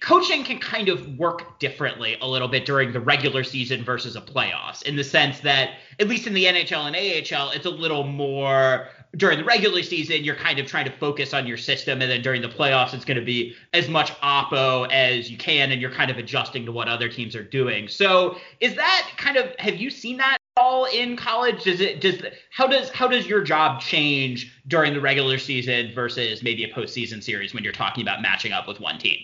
coaching 0.01 0.44
can 0.44 0.60
kind 0.60 0.90
of 0.90 1.18
work 1.18 1.60
differently 1.60 2.18
a 2.22 2.28
little 2.28 2.48
bit 2.48 2.66
during 2.66 2.92
the 2.92 3.00
regular 3.00 3.44
season 3.44 3.84
versus 3.84 4.16
a 4.16 4.22
playoffs 4.22 4.84
in 4.84 4.96
the 4.98 5.04
sense 5.04 5.40
that 5.40 5.72
at 6.00 6.08
least 6.10 6.28
in 6.28 6.34
the 6.34 6.46
NHL 6.46 6.88
and 6.88 6.96
AHL 6.96 7.51
it's 7.51 7.66
a 7.66 7.70
little 7.70 8.04
more 8.04 8.90
during 9.16 9.38
the 9.38 9.46
regular 9.46 9.82
season 9.82 10.25
you're 10.25 10.36
kind 10.36 10.60
of 10.60 10.68
trying 10.68 10.86
to 10.86 10.92
focus 10.92 11.34
on 11.34 11.48
your 11.48 11.56
system 11.56 12.01
and 12.01 12.12
then 12.12 12.22
during 12.22 12.42
the 12.42 12.50
playoffs 12.50 12.94
it's 12.94 13.06
going 13.06 13.20
to 13.20 13.25
be 13.25 13.56
as 13.74 13.88
much 13.88 14.12
oppo 14.20 14.92
as 14.92 15.32
you 15.32 15.38
can 15.38 15.72
and 15.72 15.82
you're 15.82 15.92
kind 15.92 16.12
of 16.12 16.18
adjusting 16.18 16.66
to 16.66 16.72
what 16.72 16.90
other 16.90 17.08
teams 17.08 17.34
are 17.34 17.44
doing. 17.44 17.88
So 17.88 18.38
is 18.60 18.75
that 18.75 19.10
kind 19.16 19.38
of 19.38 19.56
have 19.58 19.78
you 19.78 19.90
seen 19.90 20.18
that 20.18 20.38
all 20.58 20.84
in 20.86 21.16
college? 21.16 21.63
Does 21.63 21.80
it 21.80 22.01
does 22.01 22.22
how 22.51 22.68
does 22.68 22.90
how 22.90 23.08
does 23.08 23.25
your 23.25 23.42
job 23.42 23.80
change 23.80 24.51
during 24.68 24.94
the 24.94 25.01
regular 25.01 25.38
season 25.38 25.94
versus 25.96 26.44
maybe 26.44 26.66
a 26.66 26.74
postseason 26.74 27.24
series 27.24 27.54
when 27.54 27.63
you're 27.63 27.72
talking 27.72 28.01
about 28.01 28.22
matching 28.22 28.51
up 28.51 28.68
with 28.68 28.82
one 28.82 28.98
team 28.98 29.18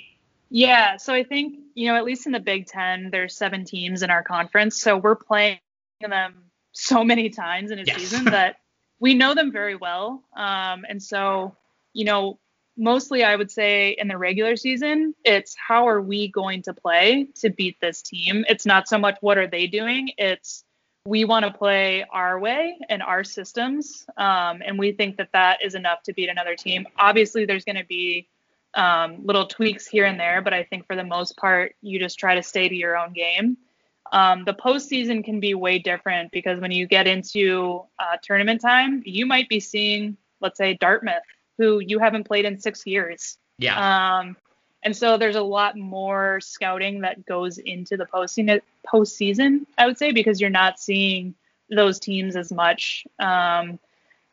yeah, 0.49 0.97
so 0.97 1.13
I 1.13 1.23
think, 1.23 1.59
you 1.75 1.87
know, 1.87 1.95
at 1.95 2.05
least 2.05 2.25
in 2.25 2.31
the 2.31 2.39
Big 2.39 2.67
Ten, 2.67 3.09
there's 3.11 3.35
seven 3.35 3.65
teams 3.65 4.03
in 4.03 4.09
our 4.09 4.23
conference. 4.23 4.79
So 4.79 4.97
we're 4.97 5.15
playing 5.15 5.59
them 6.01 6.35
so 6.71 7.03
many 7.03 7.29
times 7.29 7.71
in 7.71 7.79
a 7.79 7.83
yes. 7.83 7.97
season 7.97 8.25
that 8.25 8.57
we 8.99 9.13
know 9.13 9.33
them 9.33 9.51
very 9.51 9.75
well. 9.75 10.23
Um, 10.35 10.85
and 10.87 11.01
so, 11.01 11.55
you 11.93 12.05
know, 12.05 12.39
mostly 12.77 13.23
I 13.23 13.35
would 13.35 13.51
say 13.51 13.95
in 13.97 14.07
the 14.07 14.17
regular 14.17 14.55
season, 14.55 15.13
it's 15.25 15.55
how 15.55 15.87
are 15.87 16.01
we 16.01 16.29
going 16.29 16.61
to 16.63 16.73
play 16.73 17.27
to 17.41 17.49
beat 17.49 17.79
this 17.81 18.01
team? 18.01 18.45
It's 18.47 18.65
not 18.65 18.87
so 18.87 18.97
much 18.97 19.17
what 19.21 19.37
are 19.37 19.47
they 19.47 19.67
doing, 19.67 20.11
it's 20.17 20.63
we 21.05 21.23
want 21.23 21.45
to 21.45 21.51
play 21.51 22.05
our 22.11 22.37
way 22.37 22.77
and 22.89 23.01
our 23.01 23.23
systems. 23.23 24.05
Um, 24.17 24.61
and 24.65 24.77
we 24.77 24.91
think 24.91 25.15
that 25.17 25.29
that 25.31 25.63
is 25.63 25.73
enough 25.73 26.03
to 26.03 26.13
beat 26.13 26.27
another 26.27 26.53
team. 26.53 26.85
Obviously, 26.97 27.45
there's 27.45 27.63
going 27.63 27.77
to 27.77 27.85
be 27.85 28.27
um, 28.77 29.25
little 29.25 29.47
tweaks 29.47 29.87
here 29.87 30.05
and 30.05 30.19
there, 30.19 30.41
but 30.41 30.53
I 30.53 30.63
think 30.63 30.85
for 30.85 30.95
the 30.95 31.03
most 31.03 31.35
part, 31.35 31.75
you 31.81 31.99
just 31.99 32.19
try 32.19 32.35
to 32.35 32.43
stay 32.43 32.69
to 32.69 32.75
your 32.75 32.95
own 32.95 33.11
game. 33.11 33.57
Um, 34.13 34.45
the 34.45 34.53
postseason 34.53 35.23
can 35.25 35.39
be 35.39 35.53
way 35.53 35.79
different 35.79 36.31
because 36.31 36.59
when 36.59 36.71
you 36.71 36.85
get 36.85 37.07
into 37.07 37.83
uh, 37.99 38.17
tournament 38.21 38.61
time, 38.61 39.01
you 39.03 39.25
might 39.25 39.49
be 39.49 39.59
seeing, 39.59 40.15
let's 40.39 40.57
say, 40.57 40.75
Dartmouth, 40.75 41.23
who 41.57 41.79
you 41.79 41.99
haven't 41.99 42.25
played 42.25 42.45
in 42.45 42.59
six 42.59 42.85
years. 42.85 43.37
Yeah. 43.57 44.19
Um, 44.19 44.37
and 44.83 44.95
so 44.95 45.17
there's 45.17 45.35
a 45.35 45.41
lot 45.41 45.75
more 45.75 46.39
scouting 46.39 47.01
that 47.01 47.25
goes 47.25 47.57
into 47.57 47.97
the 47.97 48.05
postseason, 48.05 48.61
postseason, 48.85 49.65
I 49.77 49.87
would 49.87 49.97
say, 49.97 50.11
because 50.11 50.39
you're 50.39 50.49
not 50.51 50.79
seeing 50.79 51.35
those 51.69 51.99
teams 51.99 52.35
as 52.35 52.51
much. 52.51 53.05
Um, 53.19 53.79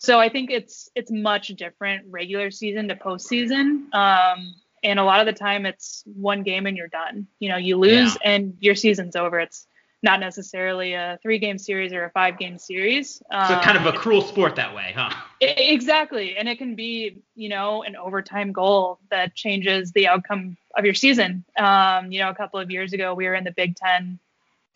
so 0.05 0.21
I 0.21 0.29
think 0.29 0.51
it's 0.51 0.91
it's 0.95 1.11
much 1.11 1.49
different 1.49 2.05
regular 2.11 2.51
season 2.51 2.89
to 2.89 2.95
postseason. 2.95 3.93
Um, 3.95 4.55
and 4.83 4.99
a 4.99 5.05
lot 5.05 5.21
of 5.21 5.27
the 5.27 5.33
time 5.33 5.65
it's 5.65 6.03
one 6.05 6.43
game 6.43 6.67
and 6.67 6.77
you're 6.77 6.89
done. 6.89 7.27
You 7.39 7.49
know, 7.49 7.57
you 7.57 7.79
lose 7.79 8.17
yeah. 8.21 8.31
and 8.33 8.57
your 8.61 8.75
season's 8.75 9.17
over. 9.17 9.41
It's 9.41 9.67
not 10.03 10.21
necessarily 10.21 10.93
a 10.93 11.19
three 11.23 11.39
game 11.39 11.57
series 11.57 11.95
or 11.95 12.05
a 12.05 12.11
five 12.11 12.39
game 12.39 12.59
series. 12.59 13.23
Um, 13.31 13.49
so 13.49 13.61
kind 13.61 13.79
of 13.79 13.87
a 13.87 13.97
cruel 13.97 14.21
sport 14.21 14.57
that 14.57 14.75
way, 14.75 14.93
huh? 14.95 15.11
It, 15.41 15.55
exactly. 15.57 16.37
And 16.37 16.47
it 16.47 16.59
can 16.59 16.75
be, 16.75 17.23
you 17.35 17.49
know, 17.49 17.83
an 17.83 17.97
overtime 17.97 18.53
goal 18.53 18.99
that 19.11 19.35
changes 19.35 19.93
the 19.93 20.07
outcome 20.09 20.59
of 20.77 20.85
your 20.85 20.93
season. 20.93 21.45
Um, 21.59 22.13
you 22.13 22.21
know, 22.21 22.29
a 22.29 22.35
couple 22.35 22.61
of 22.61 22.71
years 22.71 22.93
ago, 22.93 23.15
we 23.15 23.25
were 23.25 23.35
in 23.35 23.45
the 23.45 23.53
Big 23.53 23.77
Ten 23.77 24.19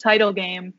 title 0.02 0.32
game 0.32 0.73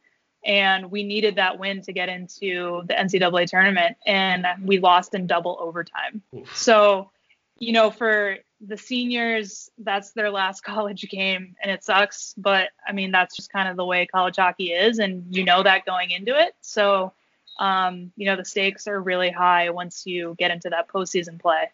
and 0.46 0.90
we 0.90 1.04
needed 1.04 1.36
that 1.36 1.60
win 1.60 1.82
to 1.82 1.94
get 1.94 2.10
into 2.10 2.84
the 2.88 2.94
NCAA 2.94 3.48
tournament, 3.48 3.98
and 4.06 4.46
we 4.64 4.80
lost 4.80 5.14
in 5.14 5.28
double 5.28 5.58
overtime. 5.60 6.22
Oof. 6.36 6.56
So, 6.56 7.12
you 7.58 7.74
know, 7.74 7.92
for 7.92 8.38
the 8.62 8.78
seniors, 8.78 9.70
that's 9.78 10.12
their 10.12 10.30
last 10.32 10.62
college 10.64 11.02
game, 11.10 11.56
and 11.62 11.72
it 11.72 11.84
sucks. 11.84 12.34
But 12.38 12.70
I 12.88 12.92
mean, 12.92 13.12
that's 13.12 13.36
just 13.36 13.52
kind 13.52 13.68
of 13.68 13.78
the 13.78 13.86
way 13.86 14.06
college 14.06 14.38
hockey 14.38 14.72
is, 14.72 15.00
and 15.00 15.26
you 15.30 15.44
know 15.44 15.64
that 15.64 15.86
going 15.86 16.12
into 16.12 16.40
it. 16.40 16.56
So, 16.62 17.14
um, 17.60 18.12
you 18.16 18.26
know, 18.26 18.36
the 18.36 18.46
stakes 18.46 18.88
are 18.88 19.02
really 19.02 19.30
high 19.30 19.70
once 19.70 20.06
you 20.06 20.36
get 20.40 20.52
into 20.52 20.70
that 20.70 20.88
postseason 20.88 21.40
play. 21.40 21.70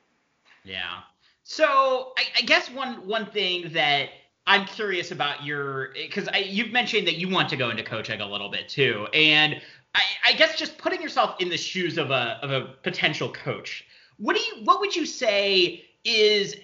Yeah. 0.63 1.01
So 1.43 2.13
I, 2.17 2.23
I 2.39 2.41
guess 2.41 2.71
one 2.71 3.07
one 3.07 3.27
thing 3.27 3.73
that 3.73 4.09
I'm 4.47 4.65
curious 4.65 5.11
about 5.11 5.43
your 5.43 5.89
because 5.93 6.29
you've 6.45 6.71
mentioned 6.71 7.07
that 7.07 7.15
you 7.15 7.29
want 7.29 7.49
to 7.49 7.57
go 7.57 7.69
into 7.69 7.83
coaching 7.83 8.21
a 8.21 8.27
little 8.27 8.49
bit 8.49 8.69
too, 8.69 9.07
and 9.13 9.59
I, 9.95 10.01
I, 10.27 10.33
guess 10.33 10.57
just 10.57 10.77
putting 10.77 11.01
yourself 11.01 11.35
in 11.39 11.49
the 11.49 11.57
shoes 11.57 11.97
of 11.97 12.11
a 12.11 12.39
of 12.43 12.51
a 12.51 12.73
potential 12.83 13.31
coach. 13.31 13.85
What 14.17 14.35
do 14.35 14.41
you 14.41 14.63
what 14.63 14.79
would 14.81 14.95
you 14.95 15.05
say 15.05 15.85
is 16.03 16.55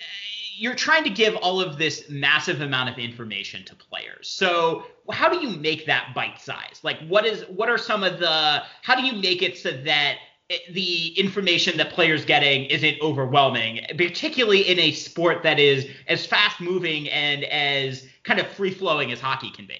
you're 0.58 0.76
trying 0.76 1.04
to 1.04 1.10
give 1.10 1.36
all 1.38 1.60
of 1.60 1.80
this 1.80 2.08
massive 2.08 2.62
amount 2.62 2.90
of 2.90 3.00
information 3.00 3.66
to 3.66 3.76
players. 3.76 4.30
So 4.30 4.86
how 5.10 5.28
do 5.28 5.40
you 5.40 5.58
make 5.58 5.88
that 5.88 6.14
bite 6.14 6.40
size? 6.40 6.82
Like 6.84 7.00
what 7.08 7.26
is 7.26 7.44
what 7.50 7.68
are 7.68 7.80
some 7.80 8.04
of 8.04 8.20
the 8.20 8.62
how 8.84 8.96
do 8.96 9.04
you 9.04 9.14
make 9.14 9.42
it 9.42 9.58
so 9.58 9.72
that 9.72 10.18
the 10.72 11.08
information 11.20 11.78
that 11.78 11.92
players 11.92 12.26
getting 12.26 12.66
isn't 12.66 13.02
overwhelming, 13.02 13.82
particularly 13.98 14.62
in 14.62 14.80
a 14.80 14.92
sport 14.92 15.44
that 15.44 15.60
is 15.60 15.88
as 16.08 16.26
fast 16.26 16.60
moving 16.62 17.10
and 17.10 17.44
as 17.46 18.06
kind 18.24 18.40
of 18.40 18.48
free 18.48 18.72
flowing 18.72 19.12
as 19.12 19.20
hockey 19.20 19.52
can 19.52 19.66
be. 19.66 19.80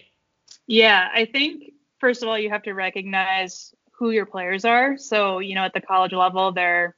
Yeah, 0.68 1.10
I 1.14 1.26
think 1.26 1.74
first 2.00 2.24
of 2.24 2.30
all 2.30 2.38
you 2.38 2.50
have 2.50 2.64
to 2.64 2.74
recognize 2.74 3.74
who 3.92 4.12
your 4.12 4.26
players 4.26 4.66
are. 4.66 4.98
So, 4.98 5.40
you 5.40 5.56
know, 5.56 5.64
at 5.64 5.74
the 5.74 5.82
college 5.82 6.14
level, 6.14 6.52
they're 6.52 6.96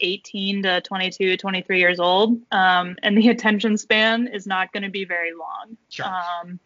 18 0.00 0.62
to 0.62 0.80
22, 0.82 1.36
23 1.36 1.78
years 1.78 2.00
old, 2.00 2.40
um, 2.52 2.96
and 3.02 3.16
the 3.16 3.28
attention 3.30 3.76
span 3.76 4.26
is 4.28 4.46
not 4.46 4.72
going 4.72 4.82
to 4.82 4.90
be 4.90 5.04
very 5.04 5.32
long. 5.32 5.76
Sure. 5.88 6.06
Um, 6.06 6.58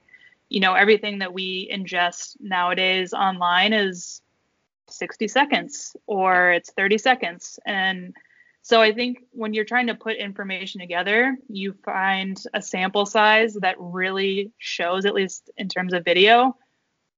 you 0.48 0.60
know, 0.60 0.74
everything 0.74 1.20
that 1.20 1.32
we 1.32 1.70
ingest 1.72 2.36
nowadays 2.40 3.12
online 3.12 3.72
is 3.72 4.20
60 4.92 5.28
seconds 5.28 5.96
or 6.06 6.52
it's 6.52 6.70
30 6.72 6.98
seconds. 6.98 7.58
And 7.66 8.14
so 8.62 8.80
I 8.80 8.92
think 8.92 9.24
when 9.30 9.54
you're 9.54 9.64
trying 9.64 9.86
to 9.86 9.94
put 9.94 10.16
information 10.16 10.80
together, 10.80 11.36
you 11.48 11.74
find 11.84 12.40
a 12.52 12.60
sample 12.60 13.06
size 13.06 13.54
that 13.54 13.76
really 13.78 14.52
shows, 14.58 15.06
at 15.06 15.14
least 15.14 15.50
in 15.56 15.68
terms 15.68 15.92
of 15.92 16.04
video, 16.04 16.56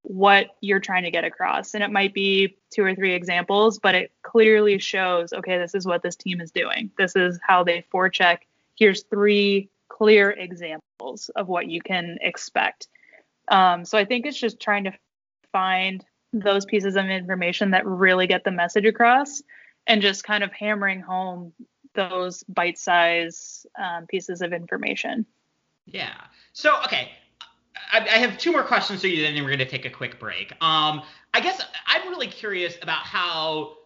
what 0.03 0.57
you're 0.61 0.81
trying 0.81 1.05
to 1.05 1.11
get 1.11 1.25
across. 1.25 1.75
And 1.75 1.83
it 1.83 1.91
might 1.91 2.15
be 2.15 2.57
two 2.71 2.85
or 2.85 2.95
three 2.95 3.15
examples, 3.15 3.79
but 3.79 3.95
it 3.95 4.13
clearly 4.23 4.79
shows, 4.79 5.33
okay, 5.33 5.59
this 5.59 5.75
is 5.75 5.87
what 5.87 6.03
this 6.03 6.17
team 6.17 6.41
is 6.41 6.51
doing. 6.51 6.91
This 6.97 7.17
is 7.17 7.39
how 7.47 7.65
they 7.65 7.85
forecheck. 7.93 8.39
Here's 8.77 9.03
three 9.05 9.69
clear 9.89 10.31
examples 10.31 11.29
of 11.37 11.49
what 11.49 11.69
you 11.69 11.81
can 11.81 12.19
expect. 12.21 12.89
Um, 13.49 13.85
so 13.85 13.99
I 13.99 14.05
think 14.05 14.27
it's 14.27 14.39
just 14.39 14.61
trying 14.61 14.85
to 14.85 14.93
find 15.53 16.05
those 16.33 16.65
pieces 16.65 16.97
of 16.97 17.07
information 17.07 17.71
that 17.71 17.87
really 17.87 18.27
get 18.27 18.45
the 18.45 18.51
message 18.51 18.87
across 18.87 19.43
and 19.87 20.01
just 20.01 20.25
kind 20.25 20.45
of 20.45 20.53
hammering 20.53 21.01
home 21.01 21.53
those 21.95 22.43
bite 22.45 22.79
size 22.79 23.67
um, 23.79 24.07
pieces 24.07 24.41
of 24.41 24.53
information. 24.53 25.27
Yeah. 25.87 26.15
So, 26.53 26.81
okay. 26.85 27.11
I, 27.91 28.01
I, 28.01 28.19
have 28.19 28.39
two 28.39 28.53
more 28.53 28.63
questions 28.63 29.03
for 29.03 29.09
you, 29.09 29.23
then 29.23 29.35
we're 29.35 29.49
going 29.49 29.59
to 29.59 29.67
take 29.67 29.85
a 29.85 29.91
quick 29.91 30.19
break. 30.19 30.53
Um, 30.63 31.03
I 31.35 31.41
guess 31.41 31.61
I'm 31.87 32.09
really 32.09 32.29
curious 32.29 32.77
about 32.81 33.03
how, 33.03 33.77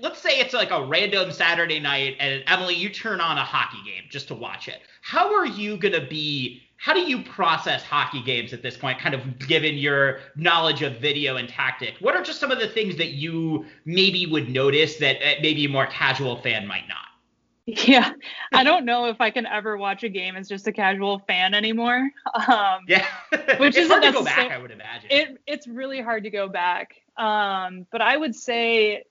let's 0.00 0.20
say 0.20 0.38
it's 0.40 0.52
like 0.52 0.70
a 0.70 0.84
random 0.84 1.32
Saturday 1.32 1.80
night, 1.80 2.16
and 2.20 2.42
Emily, 2.46 2.74
you 2.74 2.90
turn 2.90 3.20
on 3.20 3.38
a 3.38 3.44
hockey 3.44 3.78
game 3.86 4.04
just 4.10 4.28
to 4.28 4.34
watch 4.34 4.68
it. 4.68 4.80
How 5.00 5.34
are 5.34 5.46
you 5.46 5.78
going 5.78 5.94
to 5.94 6.06
be 6.06 6.65
how 6.76 6.92
do 6.92 7.00
you 7.00 7.22
process 7.22 7.82
hockey 7.82 8.22
games 8.22 8.52
at 8.52 8.62
this 8.62 8.76
point, 8.76 8.98
kind 8.98 9.14
of 9.14 9.38
given 9.38 9.76
your 9.76 10.20
knowledge 10.36 10.82
of 10.82 10.98
video 10.98 11.36
and 11.36 11.48
tactic? 11.48 11.94
What 12.00 12.14
are 12.14 12.22
just 12.22 12.38
some 12.38 12.50
of 12.50 12.58
the 12.58 12.68
things 12.68 12.96
that 12.96 13.12
you 13.12 13.64
maybe 13.84 14.26
would 14.26 14.48
notice 14.48 14.96
that 14.96 15.16
uh, 15.16 15.40
maybe 15.40 15.64
a 15.64 15.68
more 15.68 15.86
casual 15.86 16.36
fan 16.36 16.66
might 16.66 16.88
not? 16.88 16.98
Yeah, 17.66 18.12
I 18.52 18.62
don't 18.62 18.84
know 18.84 19.06
if 19.06 19.20
I 19.20 19.30
can 19.30 19.44
ever 19.44 19.76
watch 19.76 20.04
a 20.04 20.08
game 20.08 20.36
as 20.36 20.48
just 20.48 20.68
a 20.68 20.72
casual 20.72 21.18
fan 21.26 21.52
anymore. 21.52 22.10
Um, 22.46 22.82
yeah, 22.86 23.06
which 23.58 23.76
is 23.76 23.88
hard 23.88 24.04
to 24.04 24.12
go 24.12 24.22
back, 24.22 24.52
I 24.52 24.58
would 24.58 24.70
imagine. 24.70 25.10
It, 25.10 25.40
it's 25.48 25.66
really 25.66 26.00
hard 26.00 26.22
to 26.24 26.30
go 26.30 26.48
back. 26.48 26.94
Um, 27.16 27.86
but 27.90 28.02
I 28.02 28.16
would 28.16 28.36
say 28.36 29.02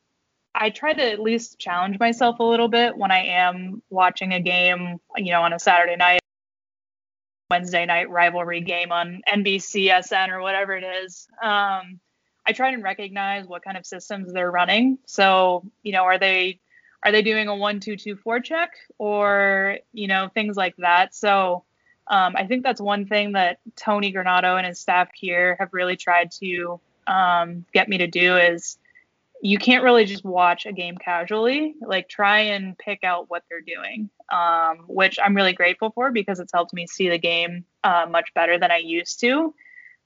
I 0.53 0.69
try 0.69 0.93
to 0.93 1.03
at 1.03 1.19
least 1.19 1.59
challenge 1.59 1.99
myself 1.99 2.39
a 2.39 2.43
little 2.43 2.69
bit 2.69 2.95
when 2.95 3.11
I 3.11 3.25
am 3.25 3.81
watching 3.89 4.33
a 4.33 4.39
game, 4.39 5.01
you 5.17 5.31
know, 5.31 5.41
on 5.41 5.51
a 5.51 5.59
Saturday 5.59 5.97
night, 5.97 6.21
Wednesday 7.49 7.85
night 7.85 8.09
rivalry 8.09 8.61
game 8.61 8.91
on 8.91 9.21
NBCSN 9.27 10.29
or 10.29 10.41
whatever 10.41 10.75
it 10.75 10.83
is. 10.83 11.27
Um, 11.41 11.99
I 12.47 12.53
try 12.53 12.71
and 12.71 12.83
recognize 12.83 13.45
what 13.47 13.63
kind 13.63 13.77
of 13.77 13.85
systems 13.85 14.33
they're 14.33 14.51
running. 14.51 14.97
So, 15.05 15.63
you 15.83 15.91
know, 15.91 16.03
are 16.03 16.17
they 16.19 16.59
are 17.03 17.11
they 17.11 17.21
doing 17.21 17.47
a 17.47 17.55
one 17.55 17.79
two 17.79 17.97
two 17.97 18.15
forecheck 18.15 18.69
or 18.97 19.77
you 19.93 20.07
know 20.07 20.29
things 20.33 20.55
like 20.55 20.75
that? 20.77 21.15
So, 21.15 21.63
um, 22.07 22.35
I 22.35 22.45
think 22.45 22.63
that's 22.63 22.81
one 22.81 23.05
thing 23.05 23.33
that 23.33 23.59
Tony 23.75 24.11
Granato 24.11 24.57
and 24.57 24.65
his 24.65 24.79
staff 24.79 25.09
here 25.13 25.55
have 25.59 25.69
really 25.73 25.95
tried 25.95 26.31
to 26.39 26.79
um, 27.07 27.65
get 27.73 27.89
me 27.89 27.99
to 27.99 28.07
do 28.07 28.37
is 28.37 28.77
you 29.45 29.59
can't 29.59 29.83
really 29.83 30.05
just 30.05 30.25
watch 30.25 30.65
a 30.65 30.73
game 30.73 30.97
casually. 30.97 31.75
Like 31.79 32.09
try 32.09 32.39
and 32.39 32.75
pick 32.75 33.03
out 33.03 33.29
what 33.29 33.43
they're 33.47 33.61
doing, 33.61 34.09
um, 34.31 34.85
which 34.87 35.19
I'm 35.23 35.35
really 35.35 35.53
grateful 35.53 35.91
for 35.91 36.11
because 36.11 36.39
it's 36.39 36.51
helped 36.51 36.73
me 36.73 36.87
see 36.87 37.09
the 37.09 37.19
game 37.19 37.63
uh, 37.83 38.07
much 38.09 38.33
better 38.33 38.57
than 38.57 38.71
I 38.71 38.77
used 38.77 39.19
to. 39.19 39.53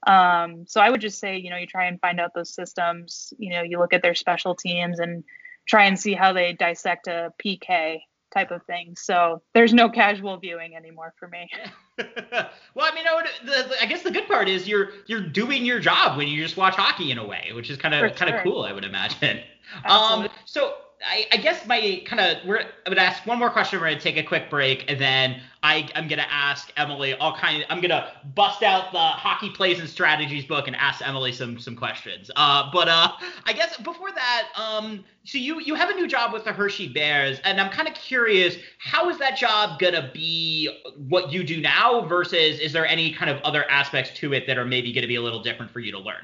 Um, 0.06 0.66
so 0.68 0.82
I 0.82 0.90
would 0.90 1.00
just 1.00 1.20
say, 1.20 1.38
you 1.38 1.52
know, 1.52 1.56
you 1.56 1.68
try 1.68 1.86
and 1.86 2.02
find 2.02 2.20
out 2.20 2.34
those 2.36 2.54
systems. 2.54 3.34
You 3.38 3.52
know, 3.52 3.62
you 3.62 3.80
look 3.80 3.94
at 3.94 4.02
their 4.02 4.14
special 4.14 4.56
teams 4.56 5.00
and 5.00 5.24
try 5.66 5.86
and 5.86 5.98
see 5.98 6.16
how 6.16 6.34
they 6.34 6.52
dissect 6.52 7.08
a 7.08 7.32
PK 7.42 8.02
type 8.34 8.52
of 8.52 8.64
thing. 8.66 8.96
So 8.98 9.42
there's 9.54 9.74
no 9.74 9.90
casual 9.90 10.38
viewing 10.38 10.76
anymore 10.76 11.14
for 11.18 11.28
me. 11.28 11.50
well, 11.98 12.50
I 12.78 12.94
mean, 12.94 13.06
I, 13.08 13.16
would, 13.16 13.26
the, 13.44 13.70
the, 13.70 13.82
I, 13.82 13.86
guess 13.86 14.04
the 14.04 14.12
good 14.12 14.28
part 14.28 14.48
is 14.48 14.68
you're 14.68 14.90
you're 15.08 15.22
doing 15.22 15.66
your 15.66 15.80
job 15.80 16.18
when 16.18 16.28
you 16.28 16.42
just 16.42 16.58
watch 16.58 16.76
hockey 16.76 17.12
in 17.12 17.18
a 17.18 17.26
way, 17.26 17.52
which 17.54 17.70
is 17.70 17.78
kind 17.78 17.94
of 17.94 18.16
kind 18.16 18.34
of 18.34 18.44
cool, 18.44 18.64
I 18.64 18.74
would 18.74 18.86
imagine. 18.86 19.42
Um, 19.86 20.28
so 20.46 20.74
I, 21.06 21.28
I, 21.32 21.38
guess 21.38 21.66
my 21.66 22.02
kind 22.06 22.20
of 22.20 22.46
we're 22.46 22.60
I'm 22.60 22.68
gonna 22.94 23.02
ask 23.02 23.26
one 23.26 23.40
more 23.40 23.50
question. 23.50 23.80
We're 23.80 23.88
gonna 23.88 24.02
take 24.02 24.18
a 24.18 24.24
quick 24.24 24.50
break, 24.50 24.84
and 24.90 25.00
then 25.00 25.42
I 25.64 25.88
I'm 25.96 26.10
gonna 26.10 26.28
ask 26.30 26.74
Emily 26.76 27.14
all 27.14 27.36
kind. 27.38 27.64
Of, 27.64 27.68
I'm 27.70 27.80
gonna 27.80 28.12
bust 28.36 28.64
out 28.64 28.92
the 28.92 29.00
hockey 29.00 29.50
plays 29.50 29.80
and 29.80 29.88
strategies 29.88 30.46
book 30.46 30.68
and 30.68 30.76
ask 30.76 31.06
Emily 31.08 31.32
some 31.32 31.58
some 31.58 31.76
questions. 31.76 32.30
Uh, 32.36 32.70
but 32.74 32.90
uh, 32.90 33.14
I 33.46 33.54
guess 33.54 33.78
before 33.78 34.12
that, 34.12 34.50
um, 34.56 35.06
so 35.24 35.38
you 35.38 35.62
you 35.62 35.74
have 35.74 35.90
a 35.90 35.96
new 35.96 36.08
job 36.08 36.34
with 36.34 36.44
the 36.44 36.52
Hershey 36.52 36.90
Bears, 36.90 37.40
and 37.46 37.62
I'm 37.62 37.72
kind 37.72 37.88
of 37.88 37.94
curious, 37.94 38.58
how 38.80 39.10
is 39.10 39.18
that 39.20 39.38
job 39.38 39.80
gonna 39.80 40.12
be 40.14 40.70
what 41.08 41.32
you 41.32 41.46
do 41.46 41.62
now 41.62 42.02
versus 42.02 42.60
is 42.60 42.74
there 42.74 42.86
any 42.86 43.14
kind 43.14 43.32
of 43.32 43.42
other 43.44 43.70
aspects 43.72 44.12
to 44.20 44.34
it 44.34 44.48
that 44.48 44.58
are 44.58 44.66
maybe 44.66 44.92
gonna 44.92 45.08
be 45.08 45.16
a 45.16 45.22
little 45.22 45.42
different 45.42 45.72
for 45.72 45.80
you 45.80 45.94
to 45.94 46.00
learn? 46.00 46.24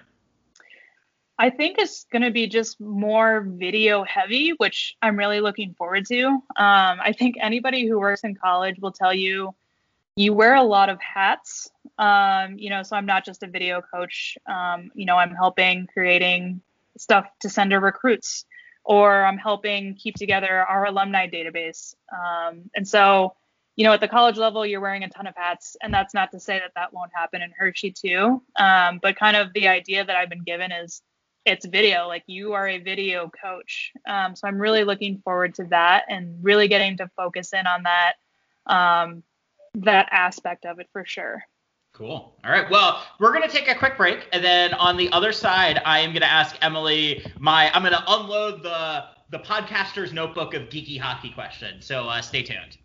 I 1.38 1.50
think 1.50 1.78
it's 1.80 2.06
going 2.12 2.22
to 2.22 2.32
be 2.32 2.48
just 2.48 2.80
more 2.80 3.42
video 3.42 4.04
heavy, 4.04 4.52
which 4.52 4.96
I'm 5.02 5.18
really 5.18 5.42
looking 5.42 5.74
forward 5.74 6.06
to. 6.08 6.26
Um, 6.28 6.42
I 6.56 7.14
think 7.18 7.36
anybody 7.42 7.88
who 7.88 8.00
works 8.00 8.24
in 8.24 8.36
college 8.36 8.80
will 8.80 8.94
tell 8.94 9.14
you 9.14 9.54
you 10.16 10.34
wear 10.34 10.56
a 10.56 10.64
lot 10.64 10.90
of 10.90 11.00
hats. 11.02 11.70
Um, 11.98 12.58
you 12.58 12.70
know, 12.70 12.84
so 12.84 12.96
I'm 12.96 13.06
not 13.06 13.26
just 13.26 13.44
a 13.44 13.48
video 13.48 13.82
coach. 13.82 14.38
Um, 14.48 14.92
you 14.96 15.06
know, 15.06 15.18
I'm 15.18 15.36
helping 15.36 15.88
creating 15.88 16.62
stuff 16.98 17.28
to 17.42 17.50
send 17.50 17.72
to 17.72 17.80
recruits, 17.80 18.46
or 18.86 19.26
I'm 19.26 19.38
helping 19.38 19.96
keep 19.96 20.16
together 20.16 20.62
our 20.62 20.86
alumni 20.86 21.28
database. 21.28 21.96
Um, 22.14 22.70
and 22.76 22.88
so, 22.88 23.36
you 23.76 23.84
know, 23.84 23.92
at 23.92 24.00
the 24.00 24.08
college 24.08 24.38
level, 24.38 24.66
you're 24.66 24.80
wearing 24.80 25.04
a 25.04 25.10
ton 25.10 25.28
of 25.28 25.36
hats, 25.36 25.76
and 25.82 25.94
that's 25.94 26.14
not 26.14 26.32
to 26.32 26.40
say 26.40 26.60
that 26.60 26.72
that 26.76 26.94
won't 26.94 27.12
happen 27.14 27.42
in 27.42 27.52
Hershey 27.58 27.92
too. 27.92 28.42
Um, 28.58 29.00
but 29.02 29.18
kind 29.18 29.36
of 29.36 29.52
the 29.52 29.68
idea 29.68 30.06
that 30.06 30.16
I've 30.16 30.30
been 30.30 30.44
given 30.44 30.72
is 30.72 31.02
it's 31.46 31.66
video 31.66 32.08
like 32.08 32.24
you 32.28 32.54
are 32.54 32.68
a 32.68 32.80
video 32.80 33.30
coach 33.42 33.92
um, 34.08 34.36
so 34.36 34.48
i'm 34.48 34.60
really 34.60 34.84
looking 34.84 35.22
forward 35.24 35.54
to 35.54 35.64
that 35.66 36.04
and 36.10 36.44
really 36.44 36.68
getting 36.68 36.98
to 36.98 37.10
focus 37.16 37.54
in 37.54 37.66
on 37.68 37.84
that 37.84 38.14
um, 38.68 39.24
that 39.76 40.08
aspect 40.12 40.66
of 40.66 40.80
it 40.80 40.88
for 40.92 41.06
sure 41.06 41.44
Cool. 41.96 42.36
All 42.44 42.52
right. 42.52 42.70
Well, 42.70 43.06
we're 43.22 43.32
going 43.32 43.48
to 43.48 43.56
take 43.56 43.70
a 43.70 43.74
quick 43.74 43.96
break, 43.96 44.28
and 44.34 44.44
then 44.44 44.74
on 44.74 44.98
the 44.98 45.10
other 45.14 45.32
side, 45.32 45.82
I 45.86 46.00
am 46.00 46.10
going 46.10 46.24
to 46.24 46.30
ask 46.30 46.58
Emily 46.62 47.26
my. 47.40 47.72
I'm 47.72 47.84
going 47.84 47.94
to 47.94 48.04
unload 48.06 48.64
the 48.64 49.06
the 49.30 49.40
podcaster's 49.40 50.12
notebook 50.12 50.54
of 50.56 50.64
geeky 50.64 51.00
hockey 51.00 51.30
questions. 51.30 51.86
So 51.86 52.10
uh, 52.10 52.22
stay 52.22 52.44
tuned. 52.44 52.80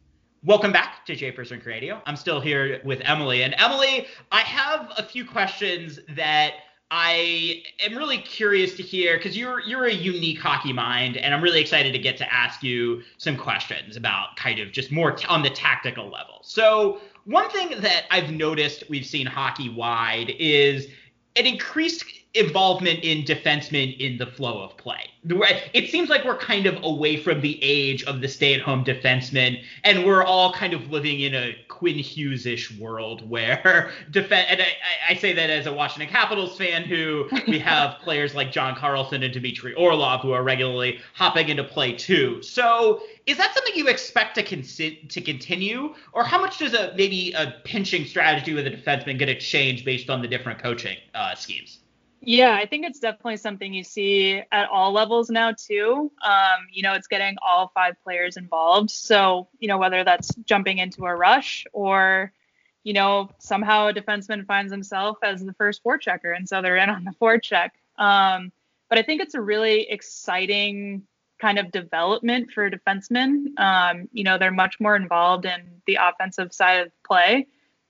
Welcome 0.44 0.70
back 0.70 1.04
to 1.06 1.16
Japers 1.16 1.50
Rink 1.50 1.66
Radio. 1.66 2.00
I'm 2.06 2.14
still 2.14 2.40
here 2.40 2.80
with 2.84 3.00
Emily, 3.02 3.42
and 3.42 3.52
Emily, 3.58 4.06
I 4.30 4.42
have 4.42 4.92
a 4.96 5.02
few 5.02 5.24
questions 5.24 5.98
that 6.14 6.52
I 6.90 7.62
am 7.84 7.96
really 7.96 8.18
curious 8.18 8.74
to 8.76 8.82
hear 8.82 9.16
because 9.16 9.36
you're 9.36 9.60
you're 9.60 9.84
a 9.84 9.92
unique 9.92 10.40
hockey 10.40 10.72
mind, 10.72 11.16
and 11.16 11.32
I'm 11.32 11.42
really 11.42 11.60
excited 11.60 11.92
to 11.92 11.98
get 11.98 12.16
to 12.16 12.32
ask 12.32 12.62
you 12.62 13.02
some 13.16 13.36
questions 13.36 13.96
about 13.96 14.36
kind 14.36 14.58
of 14.58 14.72
just 14.72 14.90
more 14.90 15.12
t- 15.12 15.26
on 15.28 15.42
the 15.42 15.50
tactical 15.50 16.10
level. 16.10 16.40
So 16.42 17.00
one 17.26 17.48
thing 17.50 17.80
that 17.80 18.06
I've 18.10 18.32
noticed 18.32 18.84
we've 18.88 19.06
seen 19.06 19.26
hockey 19.26 19.68
wide 19.68 20.34
is 20.38 20.88
an 21.36 21.46
increased 21.46 22.04
involvement 22.34 23.04
in 23.04 23.24
defensemen 23.24 23.96
in 24.00 24.18
the 24.18 24.26
flow 24.26 24.60
of 24.60 24.76
play. 24.76 25.09
It 25.22 25.90
seems 25.90 26.08
like 26.08 26.24
we're 26.24 26.38
kind 26.38 26.64
of 26.64 26.82
away 26.82 27.18
from 27.18 27.42
the 27.42 27.58
age 27.62 28.04
of 28.04 28.22
the 28.22 28.28
stay-at-home 28.28 28.86
defenseman, 28.86 29.62
and 29.84 30.06
we're 30.06 30.24
all 30.24 30.50
kind 30.54 30.72
of 30.72 30.90
living 30.90 31.20
in 31.20 31.34
a 31.34 31.54
Quinn 31.68 31.98
Hughes-ish 31.98 32.78
world 32.78 33.28
where 33.28 33.90
defense. 34.10 34.46
And 34.48 34.62
I, 34.62 34.68
I, 35.10 35.14
say 35.14 35.34
that 35.34 35.50
as 35.50 35.66
a 35.66 35.72
Washington 35.72 36.08
Capitals 36.08 36.56
fan, 36.56 36.84
who 36.84 37.28
we 37.46 37.58
have 37.70 37.98
players 37.98 38.34
like 38.34 38.50
John 38.50 38.74
Carlson 38.74 39.22
and 39.22 39.32
Dmitry 39.32 39.74
Orlov 39.74 40.22
who 40.22 40.32
are 40.32 40.42
regularly 40.42 41.00
hopping 41.14 41.50
into 41.50 41.64
play 41.64 41.92
too. 41.92 42.42
So 42.42 43.02
is 43.26 43.36
that 43.36 43.52
something 43.52 43.74
you 43.74 43.88
expect 43.88 44.36
to 44.36 44.42
con- 44.42 44.62
to 45.08 45.20
continue, 45.20 45.94
or 46.14 46.24
how 46.24 46.40
much 46.40 46.58
does 46.58 46.72
a 46.72 46.94
maybe 46.96 47.32
a 47.32 47.60
pinching 47.64 48.06
strategy 48.06 48.54
with 48.54 48.66
a 48.66 48.70
defenseman 48.70 49.18
get 49.18 49.26
to 49.26 49.38
change 49.38 49.84
based 49.84 50.08
on 50.08 50.22
the 50.22 50.28
different 50.28 50.62
coaching 50.62 50.96
uh, 51.14 51.34
schemes? 51.34 51.80
Yeah, 52.22 52.54
I 52.54 52.66
think 52.66 52.84
it's 52.84 52.98
definitely 53.00 53.38
something 53.38 53.72
you 53.72 53.82
see 53.82 54.42
at 54.52 54.68
all 54.68 54.92
levels 54.92 55.30
now 55.30 55.52
too. 55.52 56.12
Um, 56.22 56.66
you 56.70 56.82
know, 56.82 56.92
it's 56.92 57.06
getting 57.06 57.36
all 57.40 57.70
five 57.74 57.94
players 58.04 58.36
involved. 58.36 58.90
So, 58.90 59.48
you 59.58 59.68
know, 59.68 59.78
whether 59.78 60.04
that's 60.04 60.34
jumping 60.44 60.78
into 60.78 61.06
a 61.06 61.16
rush 61.16 61.64
or, 61.72 62.32
you 62.84 62.92
know, 62.92 63.30
somehow 63.38 63.88
a 63.88 63.94
defenseman 63.94 64.46
finds 64.46 64.70
himself 64.70 65.16
as 65.22 65.42
the 65.42 65.54
first 65.54 65.82
forechecker, 65.82 66.36
and 66.36 66.46
so 66.48 66.60
they're 66.60 66.76
in 66.76 66.90
on 66.90 67.04
the 67.04 67.14
forecheck. 67.20 67.70
Um, 67.96 68.52
but 68.90 68.98
I 68.98 69.02
think 69.02 69.22
it's 69.22 69.34
a 69.34 69.40
really 69.40 69.88
exciting 69.88 71.04
kind 71.40 71.58
of 71.58 71.72
development 71.72 72.50
for 72.50 72.70
defensemen. 72.70 73.58
Um, 73.58 74.08
you 74.12 74.24
know, 74.24 74.36
they're 74.36 74.50
much 74.50 74.78
more 74.78 74.94
involved 74.94 75.46
in 75.46 75.80
the 75.86 75.98
offensive 76.00 76.52
side 76.52 76.86
of 76.86 76.92
play. 77.02 77.46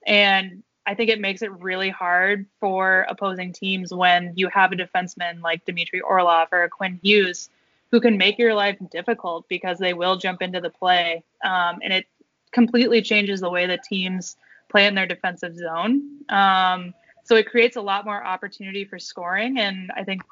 And 0.06 0.62
I 0.86 0.94
think 0.94 1.10
it 1.10 1.20
makes 1.20 1.42
it 1.42 1.52
really 1.52 1.90
hard 1.90 2.46
for 2.58 3.06
opposing 3.08 3.52
teams 3.52 3.92
when 3.92 4.32
you 4.36 4.48
have 4.48 4.72
a 4.72 4.76
defenseman 4.76 5.42
like 5.42 5.64
Dmitry 5.64 6.00
Orlov 6.00 6.48
or 6.52 6.68
Quinn 6.68 6.98
Hughes 7.02 7.50
who 7.90 8.00
can 8.00 8.16
make 8.16 8.38
your 8.38 8.54
life 8.54 8.76
difficult 8.90 9.48
because 9.48 9.78
they 9.78 9.94
will 9.94 10.16
jump 10.16 10.42
into 10.42 10.60
the 10.60 10.70
play. 10.70 11.24
Um, 11.44 11.80
and 11.82 11.92
it 11.92 12.06
completely 12.52 13.02
changes 13.02 13.40
the 13.40 13.50
way 13.50 13.66
that 13.66 13.82
teams 13.82 14.36
play 14.68 14.86
in 14.86 14.94
their 14.94 15.06
defensive 15.06 15.56
zone. 15.56 16.20
Um, 16.28 16.94
so 17.24 17.36
it 17.36 17.46
creates 17.46 17.76
a 17.76 17.80
lot 17.80 18.04
more 18.04 18.24
opportunity 18.24 18.84
for 18.84 18.98
scoring. 18.98 19.58
And 19.58 19.90
I 19.96 20.04
think 20.04 20.22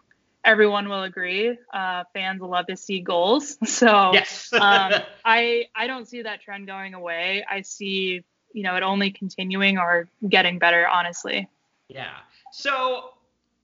everyone 0.45 0.89
will 0.89 1.03
agree. 1.03 1.59
Uh, 1.73 2.05
fans 2.13 2.41
love 2.41 2.67
to 2.67 2.77
see 2.77 3.01
goals. 3.01 3.59
So 3.67 4.13
yes. 4.13 4.53
um, 4.53 4.93
I 5.25 5.67
I 5.75 5.87
don't 5.87 6.09
see 6.09 6.23
that 6.23 6.41
trend 6.41 6.67
going 6.67 6.95
away. 6.95 7.45
I 7.49 7.63
see 7.63 8.25
you 8.53 8.63
know 8.63 8.77
it 8.77 8.83
only 8.83 9.11
continuing 9.11 9.79
or 9.79 10.09
getting 10.29 10.59
better 10.59 10.87
honestly 10.89 11.49
yeah 11.89 12.19
so 12.53 13.11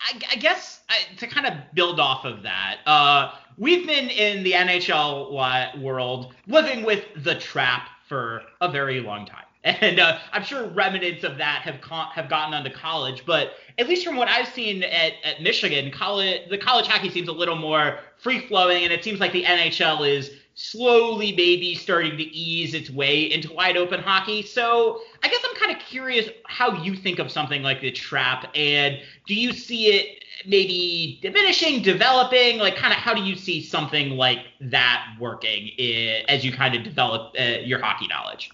i, 0.01 0.19
I 0.31 0.37
guess 0.37 0.81
I, 0.89 1.15
to 1.17 1.27
kind 1.27 1.47
of 1.47 1.55
build 1.75 2.01
off 2.01 2.25
of 2.25 2.43
that 2.43 2.79
uh, 2.87 3.33
we've 3.57 3.87
been 3.87 4.11
in 4.11 4.43
the 4.43 4.53
nhl 4.53 5.81
world 5.81 6.35
living 6.47 6.85
with 6.85 7.05
the 7.17 7.35
trap 7.35 7.89
for 8.07 8.43
a 8.61 8.71
very 8.71 9.01
long 9.01 9.27
time 9.27 9.45
and 9.65 9.99
uh, 9.99 10.19
I'm 10.33 10.45
sure 10.45 10.69
remnants 10.69 11.25
of 11.25 11.39
that 11.39 11.63
have 11.63 11.81
con- 11.81 12.11
have 12.13 12.29
gotten 12.29 12.53
onto 12.53 12.71
college. 12.71 13.25
But 13.25 13.53
at 13.79 13.89
least 13.89 14.05
from 14.05 14.17
what 14.17 14.29
I've 14.29 14.49
seen 14.49 14.83
at, 14.83 15.15
at 15.25 15.43
Michigan, 15.43 15.91
college 15.91 16.51
the 16.51 16.59
college 16.59 16.87
hockey 16.87 17.09
seems 17.09 17.29
a 17.29 17.33
little 17.33 17.57
more 17.57 17.99
free 18.19 18.47
flowing, 18.47 18.85
and 18.85 18.93
it 18.93 19.03
seems 19.03 19.21
like 19.21 19.33
the 19.33 19.45
NHL 19.45 20.07
is 20.07 20.33
slowly 20.55 21.33
maybe 21.33 21.75
starting 21.75 22.17
to 22.17 22.23
ease 22.23 22.75
its 22.75 22.91
way 22.91 23.33
into 23.33 23.53
wide 23.53 23.77
open 23.77 24.01
hockey. 24.01 24.43
So 24.43 25.01
I 25.23 25.29
guess 25.29 25.41
I'm 25.45 25.57
kind 25.57 25.73
of 25.73 25.79
curious 25.83 26.29
how 26.47 26.83
you 26.83 26.95
think 26.95 27.19
of 27.19 27.31
something 27.31 27.63
like 27.63 27.81
the 27.81 27.91
trap, 27.91 28.51
and 28.55 29.01
do 29.27 29.35
you 29.35 29.53
see 29.53 29.89
it 29.89 30.25
maybe 30.47 31.19
diminishing, 31.23 31.83
developing? 31.83 32.59
Like, 32.59 32.77
kind 32.77 32.93
of 32.93 32.99
how 32.99 33.15
do 33.15 33.23
you 33.23 33.37
see 33.37 33.63
something 33.63 34.11
like 34.11 34.41
that 34.61 35.17
working 35.21 35.69
in, 35.79 36.25
as 36.29 36.45
you 36.45 36.53
kind 36.53 36.75
of 36.75 36.83
develop 36.83 37.35
uh, 37.39 37.59
your 37.63 37.81
hockey 37.81 38.07
knowledge? 38.07 38.51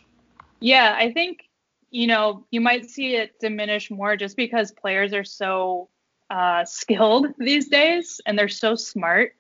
Yeah, 0.61 0.97
I 0.99 1.13
think 1.13 1.49
you 1.91 2.07
know 2.07 2.47
you 2.51 2.61
might 2.61 2.89
see 2.89 3.17
it 3.17 3.39
diminish 3.41 3.91
more 3.91 4.17
just 4.17 4.37
because 4.37 4.73
players 4.73 5.13
are 5.13 5.25
so 5.25 5.89
uh, 6.31 6.65
skilled 6.65 7.27
these 7.39 7.69
days 7.69 8.21
and 8.25 8.39
they're 8.39 8.49
so 8.49 8.75
smart 8.75 9.35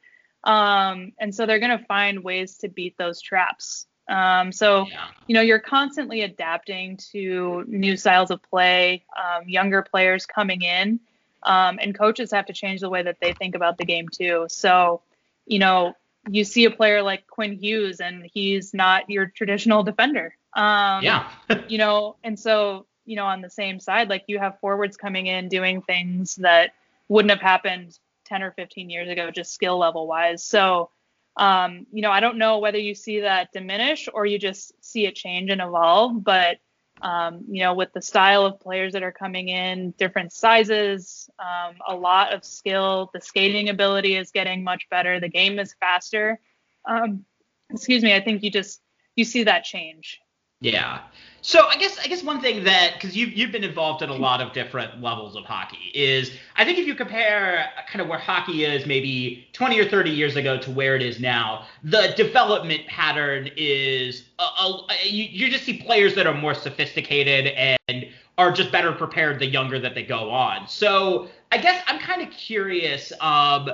Um, 0.44 1.12
and 1.18 1.35
so 1.35 1.46
they're 1.46 1.59
going 1.59 1.79
to 1.79 1.85
find 1.85 2.24
ways 2.24 2.57
to 2.59 2.68
beat 2.68 2.96
those 2.98 3.20
traps. 3.20 3.87
Um, 4.09 4.50
so, 4.50 4.87
yeah. 4.88 5.07
you 5.26 5.35
know, 5.35 5.40
you're 5.40 5.61
constantly 5.61 6.22
adapting 6.22 6.98
to 7.12 7.64
new 7.68 7.96
styles 7.96 8.31
of 8.31 8.42
play, 8.42 9.05
um, 9.16 9.48
younger 9.48 9.83
players 9.83 10.26
coming 10.26 10.62
in, 10.62 10.98
um, 11.44 11.79
and 11.81 11.96
coaches 11.96 12.33
have 12.33 12.46
to 12.46 12.53
change 12.53 12.81
the 12.81 12.90
way 12.90 13.03
that 13.03 13.18
they 13.20 13.33
think 13.33 13.55
about 13.55 13.79
the 13.79 13.85
game 13.85 14.09
too. 14.09 14.46
So, 14.48 15.03
you 15.46 15.61
know, 15.61 15.94
you 16.29 16.44
see 16.44 16.64
a 16.64 16.70
player 16.70 17.03
like 17.03 17.26
Quinn 17.29 17.53
Hughes, 17.53 18.00
and 18.00 18.29
he's 18.33 18.74
not 18.74 19.09
your 19.09 19.26
traditional 19.26 19.83
defender. 19.85 20.35
Um, 20.55 21.05
yeah. 21.05 21.31
you 21.68 21.79
know, 21.79 22.16
and 22.24 22.38
so, 22.38 22.87
you 23.05 23.16
know, 23.16 23.26
on 23.26 23.40
the 23.40 23.50
same 23.50 23.79
side, 23.79 24.09
like 24.09 24.24
you 24.26 24.38
have 24.38 24.59
forwards 24.61 24.96
coming 24.96 25.29
in 25.29 25.48
doing 25.48 25.83
things 25.83 26.35
that 26.37 26.74
wouldn't 27.09 27.31
have 27.31 27.40
happened 27.40 27.98
10 28.31 28.43
or 28.43 28.53
15 28.53 28.88
years 28.88 29.09
ago, 29.09 29.31
just 29.31 29.53
skill 29.53 29.79
level 29.79 30.07
wise. 30.07 30.45
So, 30.45 30.90
um, 31.37 31.87
you 31.93 32.01
know, 32.01 32.11
I 32.11 32.21
don't 32.21 32.38
know 32.38 32.59
whether 32.59 32.79
you 32.79 32.95
see 32.95 33.21
that 33.21 33.53
diminish 33.53 34.09
or 34.12 34.25
you 34.25 34.38
just 34.38 34.73
see 34.83 35.07
it 35.07 35.14
change 35.14 35.51
and 35.51 35.61
evolve, 35.61 36.23
but 36.23 36.59
um, 37.03 37.45
you 37.49 37.62
know, 37.62 37.75
with 37.75 37.93
the 37.93 38.03
style 38.03 38.45
of 38.45 38.61
players 38.61 38.93
that 38.93 39.03
are 39.03 39.12
coming 39.12 39.49
in, 39.49 39.93
different 39.93 40.33
sizes, 40.33 41.31
um, 41.38 41.77
a 41.88 41.95
lot 41.95 42.35
of 42.35 42.45
skill. 42.45 43.11
The 43.14 43.21
skating 43.21 43.69
ability 43.71 44.16
is 44.16 44.31
getting 44.31 44.62
much 44.62 44.87
better. 44.90 45.19
The 45.19 45.29
game 45.29 45.59
is 45.59 45.75
faster. 45.81 46.38
Um, 46.87 47.25
excuse 47.71 48.03
me. 48.03 48.14
I 48.14 48.21
think 48.21 48.43
you 48.43 48.51
just 48.51 48.83
you 49.16 49.25
see 49.25 49.45
that 49.45 49.64
change. 49.64 50.21
Yeah. 50.61 51.01
So 51.42 51.66
I 51.68 51.77
guess 51.77 51.99
I 51.99 52.07
guess 52.07 52.23
one 52.23 52.42
thing 52.42 52.64
that 52.64 52.94
because 52.94 53.16
you've 53.16 53.33
you've 53.33 53.51
been 53.51 53.64
involved 53.64 54.03
in 54.03 54.11
a 54.11 54.14
lot 54.14 54.42
of 54.42 54.53
different 54.53 55.01
levels 55.01 55.37
of 55.37 55.44
hockey 55.44 55.90
is 55.94 56.33
I 56.57 56.66
think 56.66 56.79
if 56.79 56.87
you 56.87 56.94
compare 56.94 57.66
kind 57.88 58.03
of 58.03 58.09
where 58.09 58.18
hockey 58.18 58.64
is 58.64 58.85
maybe 58.87 59.49
20 59.55 59.81
or 59.81 59.88
30 59.88 60.11
years 60.11 60.37
ago 60.37 60.59
to 60.59 60.70
where 60.70 60.96
it 60.96 61.03
is 61.03 61.18
now, 61.18 61.64
the 61.83 62.12
development 62.14 62.87
pattern 62.87 63.49
is 63.57 64.25
a, 64.38 64.42
a, 64.42 64.87
you, 65.05 65.25
you 65.25 65.51
just 65.51 65.64
see 65.64 65.83
players 65.83 66.14
that 66.14 66.27
are 66.27 66.35
more 66.35 66.53
sophisticated 66.53 67.46
and 67.88 68.07
are 68.37 68.53
just 68.53 68.70
better 68.70 68.92
prepared 68.92 69.38
the 69.38 69.46
younger 69.46 69.79
that 69.79 69.94
they 69.94 70.03
go 70.03 70.31
on. 70.31 70.68
So 70.68 71.29
I 71.53 71.57
guess 71.59 71.83
I'm 71.87 71.99
kind 72.01 72.20
of 72.20 72.31
curious. 72.31 73.12
Um, 73.20 73.70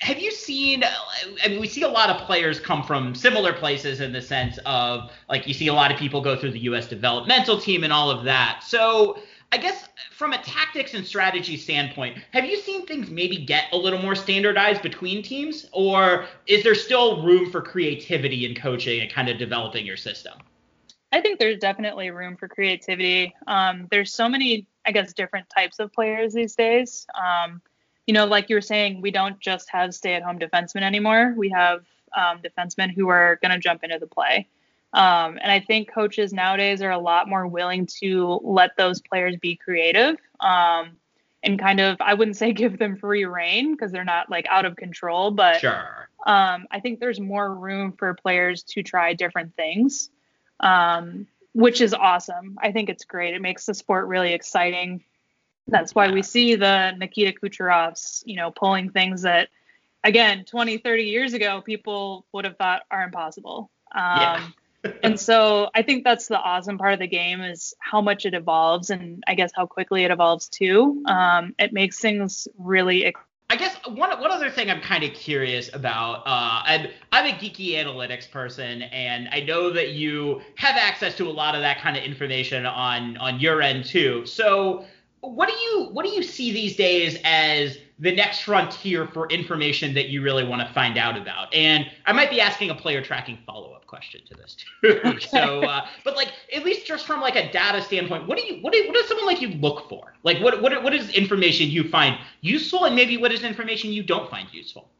have 0.00 0.18
you 0.18 0.30
seen 0.30 0.84
I 1.42 1.48
mean, 1.48 1.60
we 1.60 1.68
see 1.68 1.82
a 1.82 1.88
lot 1.88 2.10
of 2.10 2.20
players 2.26 2.60
come 2.60 2.82
from 2.82 3.14
similar 3.14 3.52
places 3.52 4.00
in 4.00 4.12
the 4.12 4.22
sense 4.22 4.58
of 4.66 5.10
like 5.28 5.46
you 5.46 5.54
see 5.54 5.68
a 5.68 5.74
lot 5.74 5.92
of 5.92 5.98
people 5.98 6.20
go 6.20 6.36
through 6.36 6.52
the 6.52 6.60
US 6.60 6.86
developmental 6.88 7.58
team 7.58 7.84
and 7.84 7.92
all 7.92 8.10
of 8.10 8.24
that. 8.24 8.62
So 8.64 9.18
I 9.52 9.56
guess 9.56 9.88
from 10.10 10.32
a 10.32 10.42
tactics 10.42 10.94
and 10.94 11.06
strategy 11.06 11.56
standpoint, 11.56 12.18
have 12.32 12.44
you 12.44 12.56
seen 12.56 12.86
things 12.86 13.08
maybe 13.08 13.36
get 13.44 13.66
a 13.72 13.76
little 13.76 14.00
more 14.00 14.14
standardized 14.14 14.82
between 14.82 15.22
teams 15.22 15.68
or 15.72 16.26
is 16.46 16.64
there 16.64 16.74
still 16.74 17.22
room 17.24 17.50
for 17.50 17.62
creativity 17.62 18.46
in 18.46 18.54
coaching 18.54 19.00
and 19.00 19.12
kind 19.12 19.28
of 19.28 19.38
developing 19.38 19.86
your 19.86 19.96
system? 19.96 20.34
I 21.12 21.20
think 21.20 21.38
there's 21.38 21.58
definitely 21.58 22.10
room 22.10 22.36
for 22.36 22.48
creativity. 22.48 23.32
Um, 23.46 23.86
there's 23.92 24.12
so 24.12 24.28
many, 24.28 24.66
I 24.84 24.90
guess, 24.90 25.12
different 25.12 25.46
types 25.48 25.78
of 25.78 25.92
players 25.92 26.34
these 26.34 26.56
days. 26.56 27.06
Um, 27.14 27.62
you 28.06 28.14
know, 28.14 28.26
like 28.26 28.48
you 28.48 28.56
were 28.56 28.60
saying, 28.60 29.00
we 29.00 29.10
don't 29.10 29.38
just 29.40 29.70
have 29.70 29.94
stay 29.94 30.14
at 30.14 30.22
home 30.22 30.38
defensemen 30.38 30.82
anymore. 30.82 31.34
We 31.36 31.50
have 31.50 31.84
um, 32.16 32.40
defensemen 32.40 32.94
who 32.94 33.08
are 33.08 33.38
going 33.42 33.52
to 33.52 33.58
jump 33.58 33.82
into 33.82 33.98
the 33.98 34.06
play. 34.06 34.48
Um, 34.92 35.38
and 35.42 35.50
I 35.50 35.58
think 35.58 35.92
coaches 35.92 36.32
nowadays 36.32 36.80
are 36.80 36.92
a 36.92 36.98
lot 36.98 37.28
more 37.28 37.46
willing 37.48 37.86
to 38.00 38.40
let 38.44 38.76
those 38.76 39.00
players 39.00 39.36
be 39.36 39.56
creative 39.56 40.16
um, 40.38 40.92
and 41.42 41.58
kind 41.58 41.80
of, 41.80 41.96
I 42.00 42.14
wouldn't 42.14 42.36
say 42.36 42.52
give 42.52 42.78
them 42.78 42.96
free 42.96 43.24
reign 43.24 43.72
because 43.72 43.90
they're 43.90 44.04
not 44.04 44.30
like 44.30 44.46
out 44.48 44.64
of 44.64 44.76
control, 44.76 45.32
but 45.32 45.60
sure. 45.60 46.08
um, 46.26 46.66
I 46.70 46.80
think 46.80 47.00
there's 47.00 47.18
more 47.18 47.52
room 47.52 47.92
for 47.92 48.14
players 48.14 48.62
to 48.64 48.82
try 48.82 49.14
different 49.14 49.56
things, 49.56 50.10
um, 50.60 51.26
which 51.54 51.80
is 51.80 51.92
awesome. 51.92 52.56
I 52.62 52.70
think 52.70 52.88
it's 52.88 53.04
great. 53.04 53.34
It 53.34 53.42
makes 53.42 53.66
the 53.66 53.74
sport 53.74 54.06
really 54.06 54.32
exciting. 54.32 55.02
That's 55.66 55.94
why 55.94 56.10
we 56.10 56.22
see 56.22 56.56
the 56.56 56.92
Nikita 56.92 57.38
Kucherovs, 57.38 58.22
you 58.26 58.36
know, 58.36 58.50
pulling 58.50 58.90
things 58.90 59.22
that, 59.22 59.48
again, 60.02 60.44
20, 60.44 60.78
30 60.78 61.04
years 61.04 61.32
ago, 61.32 61.62
people 61.62 62.26
would 62.32 62.44
have 62.44 62.56
thought 62.56 62.82
are 62.90 63.02
impossible. 63.02 63.70
Um, 63.94 64.20
yeah. 64.84 64.92
and 65.02 65.18
so 65.18 65.70
I 65.74 65.82
think 65.82 66.04
that's 66.04 66.28
the 66.28 66.38
awesome 66.38 66.76
part 66.76 66.92
of 66.92 66.98
the 66.98 67.06
game 67.06 67.40
is 67.40 67.74
how 67.78 68.00
much 68.00 68.26
it 68.26 68.34
evolves 68.34 68.90
and 68.90 69.24
I 69.26 69.34
guess 69.34 69.50
how 69.54 69.66
quickly 69.66 70.04
it 70.04 70.10
evolves 70.10 70.48
too. 70.48 71.02
Um, 71.06 71.54
it 71.58 71.72
makes 71.72 71.98
things 71.98 72.46
really. 72.58 73.14
I 73.50 73.56
guess 73.56 73.76
one 73.86 74.10
one 74.20 74.30
other 74.30 74.50
thing 74.50 74.70
I'm 74.70 74.80
kind 74.80 75.04
of 75.04 75.12
curious 75.12 75.72
about. 75.72 76.20
Uh, 76.26 76.62
I'm 76.64 76.88
I'm 77.12 77.26
a 77.26 77.36
geeky 77.36 77.72
analytics 77.72 78.28
person, 78.28 78.82
and 78.82 79.28
I 79.30 79.40
know 79.40 79.70
that 79.70 79.90
you 79.90 80.40
have 80.56 80.76
access 80.76 81.14
to 81.18 81.28
a 81.28 81.30
lot 81.30 81.54
of 81.54 81.60
that 81.60 81.78
kind 81.78 81.96
of 81.96 82.02
information 82.02 82.64
on 82.66 83.16
on 83.18 83.38
your 83.38 83.60
end 83.60 83.84
too. 83.84 84.24
So 84.24 84.86
what 85.32 85.48
do 85.48 85.54
you 85.54 85.88
what 85.92 86.04
do 86.04 86.12
you 86.12 86.22
see 86.22 86.52
these 86.52 86.76
days 86.76 87.18
as 87.24 87.78
the 87.98 88.14
next 88.14 88.40
frontier 88.40 89.06
for 89.06 89.28
information 89.28 89.94
that 89.94 90.08
you 90.08 90.20
really 90.22 90.44
want 90.44 90.66
to 90.66 90.74
find 90.74 90.98
out 90.98 91.16
about? 91.16 91.52
And 91.54 91.90
I 92.06 92.12
might 92.12 92.30
be 92.30 92.40
asking 92.40 92.70
a 92.70 92.74
player 92.74 93.02
tracking 93.02 93.38
follow 93.46 93.72
up 93.72 93.86
question 93.86 94.22
to 94.26 94.34
this 94.34 94.56
too. 94.56 95.00
Okay. 95.04 95.26
So, 95.34 95.62
uh, 95.62 95.86
but 96.04 96.16
like 96.16 96.32
at 96.52 96.64
least 96.64 96.86
just 96.86 97.06
from 97.06 97.20
like 97.20 97.36
a 97.36 97.50
data 97.52 97.80
standpoint, 97.82 98.26
what 98.26 98.38
do 98.38 98.44
you 98.44 98.60
what 98.62 98.72
do 98.72 98.84
what 98.86 98.94
does 98.94 99.06
someone 99.08 99.26
like 99.26 99.40
you 99.40 99.48
look 99.48 99.88
for? 99.88 100.14
Like 100.22 100.40
what 100.40 100.60
what 100.60 100.82
what 100.82 100.94
is 100.94 101.10
information 101.10 101.68
you 101.68 101.88
find 101.88 102.18
useful, 102.40 102.84
and 102.84 102.94
maybe 102.96 103.16
what 103.16 103.32
is 103.32 103.42
information 103.42 103.92
you 103.92 104.02
don't 104.02 104.30
find 104.30 104.48
useful? 104.52 104.90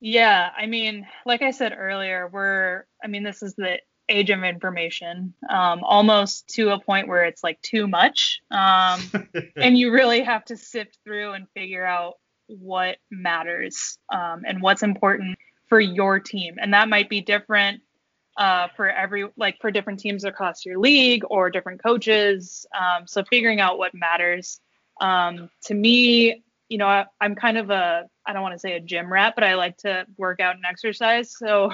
Yeah, 0.00 0.50
I 0.56 0.66
mean, 0.66 1.06
like 1.24 1.42
I 1.42 1.50
said 1.50 1.74
earlier, 1.76 2.28
we're 2.28 2.84
I 3.02 3.06
mean 3.06 3.22
this 3.22 3.42
is 3.42 3.54
the 3.54 3.78
age 4.08 4.30
of 4.30 4.42
information, 4.42 5.34
um, 5.48 5.82
almost 5.82 6.48
to 6.48 6.70
a 6.70 6.80
point 6.80 7.08
where 7.08 7.24
it's 7.24 7.42
like 7.42 7.60
too 7.62 7.86
much. 7.86 8.40
Um, 8.50 9.00
and 9.56 9.78
you 9.78 9.92
really 9.92 10.22
have 10.22 10.44
to 10.46 10.56
sift 10.56 10.98
through 11.04 11.32
and 11.32 11.46
figure 11.54 11.84
out 11.84 12.14
what 12.46 12.98
matters 13.10 13.98
um, 14.12 14.42
and 14.46 14.60
what's 14.60 14.82
important 14.82 15.38
for 15.68 15.80
your 15.80 16.20
team. 16.20 16.56
And 16.60 16.74
that 16.74 16.88
might 16.88 17.08
be 17.08 17.20
different 17.20 17.80
uh, 18.36 18.68
for 18.76 18.90
every, 18.90 19.28
like 19.36 19.56
for 19.60 19.70
different 19.70 20.00
teams 20.00 20.24
across 20.24 20.66
your 20.66 20.78
league 20.78 21.22
or 21.30 21.50
different 21.50 21.82
coaches. 21.82 22.66
Um, 22.78 23.06
so 23.06 23.24
figuring 23.24 23.60
out 23.60 23.78
what 23.78 23.94
matters. 23.94 24.60
Um, 25.00 25.50
to 25.64 25.74
me, 25.74 26.42
you 26.68 26.78
know, 26.78 26.86
I, 26.86 27.06
I'm 27.20 27.34
kind 27.34 27.56
of 27.56 27.70
a, 27.70 28.04
I 28.26 28.32
don't 28.32 28.42
want 28.42 28.54
to 28.54 28.58
say 28.58 28.74
a 28.74 28.80
gym 28.80 29.12
rat, 29.12 29.34
but 29.34 29.44
I 29.44 29.54
like 29.54 29.76
to 29.78 30.06
work 30.16 30.40
out 30.40 30.56
and 30.56 30.64
exercise. 30.64 31.36
So 31.36 31.72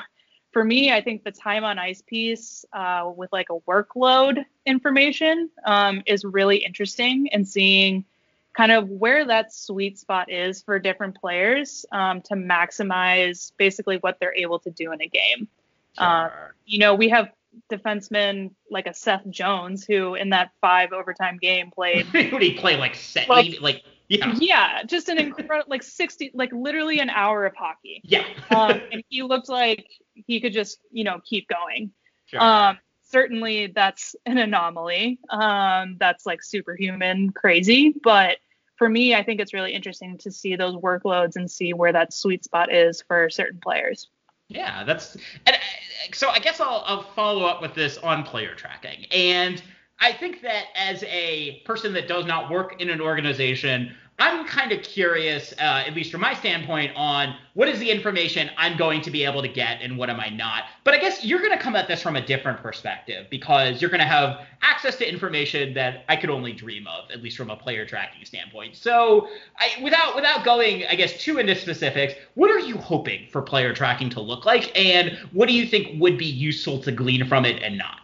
for 0.53 0.65
me, 0.65 0.93
I 0.93 1.01
think 1.01 1.25
the 1.25 1.31
time 1.31 1.65
on 1.65 1.79
ice 1.79 2.03
piece 2.03 2.65
uh, 2.73 3.11
with 3.15 3.33
like 3.33 3.49
a 3.51 3.59
workload 3.61 4.45
information 4.67 5.51
um, 5.65 6.03
is 6.07 6.25
really 6.25 6.59
interesting 6.59 7.29
and 7.33 7.47
seeing 7.47 8.05
kind 8.53 8.73
of 8.73 8.89
where 8.89 9.25
that 9.27 9.53
sweet 9.53 9.99
spot 9.99 10.31
is 10.31 10.63
for 10.63 10.79
different 10.79 11.17
players 11.21 11.87
um, 11.93 12.21
to 12.23 12.35
maximize 12.35 13.53
basically 13.57 13.99
what 13.99 14.19
they're 14.19 14.35
able 14.35 14.59
to 14.59 14.71
do 14.71 14.93
in 14.93 15.01
a 15.01 15.07
game. 15.07 15.49
Sure. 15.97 16.07
Uh, 16.07 16.31
you 16.67 16.79
know, 16.79 16.95
we 16.95 17.09
have 17.09 17.31
defensemen 17.71 18.51
like 18.71 18.87
a 18.87 18.95
Seth 18.95 19.29
Jones 19.29 19.85
who 19.85 20.15
in 20.15 20.31
that 20.31 20.51
five 20.61 20.93
overtime 20.93 21.39
game 21.41 21.71
played. 21.71 22.07
He 22.13 22.55
play 22.55 22.77
like 22.77 22.97
set, 22.97 23.29
like, 23.29 23.61
like 23.61 23.83
yeah. 24.09 24.35
Yeah, 24.39 24.83
just 24.85 25.09
an 25.09 25.19
incredible 25.19 25.69
like 25.69 25.85
60 25.85 26.33
like 26.35 26.53
literally 26.53 26.99
an 26.99 27.11
hour 27.11 27.47
of 27.47 27.55
hockey. 27.55 28.01
Yeah. 28.05 28.25
um, 28.51 28.81
and 28.93 29.05
he 29.09 29.23
looked 29.23 29.49
like 29.49 29.87
he 30.27 30.41
could 30.41 30.53
just, 30.53 30.79
you 30.91 31.05
know, 31.05 31.21
keep 31.25 31.49
going. 31.49 31.93
Sure. 32.27 32.41
Um 32.43 32.79
certainly 33.03 33.67
that's 33.69 34.15
an 34.27 34.39
anomaly. 34.39 35.19
Um 35.31 35.97
that's 35.99 36.27
like 36.27 36.43
superhuman 36.43 37.31
crazy, 37.31 37.95
but 38.03 38.39
for 38.77 38.89
me, 38.89 39.15
I 39.15 39.23
think 39.23 39.41
it's 39.41 39.53
really 39.53 39.75
interesting 39.75 40.17
to 40.19 40.31
see 40.31 40.57
those 40.57 40.75
workloads 40.75 41.37
and 41.37 41.51
see 41.51 41.75
where 41.75 41.93
that 41.93 42.15
sweet 42.15 42.45
spot 42.45 42.73
is 42.73 43.03
for 43.07 43.29
certain 43.29 43.61
players. 43.61 44.09
Yeah, 44.49 44.85
that's 44.85 45.17
and 45.47 45.55
uh, 45.55 46.15
so 46.15 46.31
I 46.31 46.39
guess 46.39 46.61
I'll, 46.61 46.83
I'll 46.87 47.03
follow 47.03 47.45
up 47.45 47.61
with 47.61 47.75
this 47.75 47.99
on 47.99 48.25
player 48.25 48.55
tracking. 48.55 49.05
And 49.13 49.63
I 50.01 50.15
think 50.15 50.41
that 50.43 50.65
as 50.75 51.05
a 51.05 51.61
person 51.67 51.93
that 51.93 52.09
does 52.09 52.25
not 52.25 52.51
work 52.51 52.81
in 52.81 52.89
an 52.89 53.03
organization, 53.03 53.95
I'm 54.21 54.47
kind 54.47 54.71
of 54.71 54.83
curious, 54.83 55.55
uh, 55.55 55.83
at 55.87 55.95
least 55.95 56.13
from 56.13 56.21
my 56.21 56.35
standpoint, 56.35 56.93
on 56.95 57.35
what 57.55 57.69
is 57.69 57.79
the 57.79 57.91
information 57.91 58.51
I'm 58.59 58.77
going 58.77 59.01
to 59.01 59.11
be 59.11 59.25
able 59.25 59.41
to 59.41 59.49
get 59.49 59.81
and 59.81 59.97
what 59.97 60.11
am 60.11 60.21
I 60.21 60.29
not. 60.29 60.65
But 60.85 60.93
I 60.93 60.99
guess 60.99 61.25
you're 61.25 61.39
going 61.39 61.57
to 61.57 61.59
come 61.59 61.75
at 61.75 61.89
this 61.89 62.03
from 62.03 62.17
a 62.17 62.27
different 62.27 62.61
perspective 62.63 63.29
because 63.31 63.81
you're 63.81 63.91
going 63.91 64.03
to 64.03 64.07
have 64.07 64.47
access 64.61 64.97
to 64.97 65.09
information 65.09 65.73
that 65.73 66.05
I 66.11 66.17
could 66.17 66.29
only 66.29 66.53
dream 66.53 66.87
of, 66.87 67.11
at 67.11 67.23
least 67.23 67.39
from 67.39 67.49
a 67.49 67.57
player 67.57 67.87
tracking 67.87 68.27
standpoint. 68.27 68.77
So, 68.77 69.29
I, 69.59 69.83
without 69.83 70.15
without 70.15 70.45
going, 70.45 70.85
I 70.91 70.97
guess, 70.97 71.19
too 71.23 71.39
into 71.39 71.57
specifics, 71.57 72.13
what 72.35 72.51
are 72.51 72.61
you 72.61 72.77
hoping 72.77 73.27
for 73.33 73.41
player 73.41 73.73
tracking 73.73 74.11
to 74.11 74.21
look 74.21 74.45
like, 74.45 74.71
and 74.79 75.17
what 75.33 75.49
do 75.49 75.55
you 75.55 75.67
think 75.67 75.99
would 75.99 76.19
be 76.19 76.27
useful 76.27 76.79
to 76.83 76.93
glean 76.93 77.27
from 77.27 77.47
it 77.47 77.63
and 77.63 77.79
not? 77.79 78.01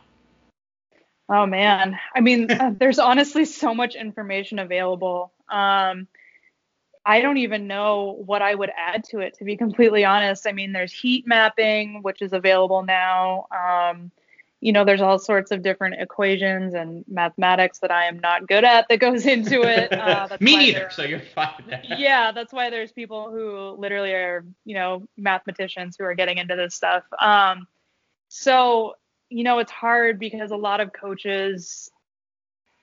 Oh 1.28 1.44
man, 1.44 1.98
I 2.14 2.20
mean, 2.20 2.50
uh, 2.50 2.72
there's 2.78 2.98
honestly 2.98 3.44
so 3.44 3.74
much 3.74 3.94
information 3.96 4.58
available. 4.58 5.32
Um, 5.48 6.08
I 7.04 7.20
don't 7.20 7.36
even 7.36 7.68
know 7.68 8.20
what 8.26 8.42
I 8.42 8.52
would 8.54 8.72
add 8.76 9.04
to 9.10 9.20
it, 9.20 9.34
to 9.38 9.44
be 9.44 9.56
completely 9.56 10.04
honest. 10.04 10.46
I 10.46 10.52
mean, 10.52 10.72
there's 10.72 10.92
heat 10.92 11.24
mapping, 11.24 12.02
which 12.02 12.20
is 12.20 12.32
available 12.32 12.82
now. 12.82 13.46
Um, 13.52 14.10
you 14.60 14.72
know, 14.72 14.84
there's 14.84 15.00
all 15.00 15.18
sorts 15.20 15.52
of 15.52 15.62
different 15.62 16.00
equations 16.00 16.74
and 16.74 17.04
mathematics 17.06 17.78
that 17.78 17.92
I 17.92 18.06
am 18.06 18.18
not 18.18 18.48
good 18.48 18.64
at 18.64 18.88
that 18.88 18.98
goes 18.98 19.24
into 19.36 19.62
it. 19.62 19.92
Uh, 19.92 20.28
Me 20.40 20.56
neither, 20.56 20.88
so 20.90 21.04
you're 21.04 21.20
fine. 21.20 21.80
yeah, 21.84 22.32
that's 22.32 22.52
why 22.52 22.70
there's 22.70 22.90
people 22.90 23.30
who 23.30 23.80
literally 23.80 24.12
are, 24.12 24.44
you 24.64 24.74
know, 24.74 25.06
mathematicians 25.16 25.96
who 25.96 26.04
are 26.04 26.14
getting 26.14 26.38
into 26.38 26.56
this 26.56 26.74
stuff. 26.74 27.04
Um, 27.20 27.68
so, 28.28 28.94
you 29.28 29.44
know, 29.44 29.60
it's 29.60 29.70
hard 29.70 30.18
because 30.18 30.50
a 30.50 30.56
lot 30.56 30.80
of 30.80 30.92
coaches 30.92 31.88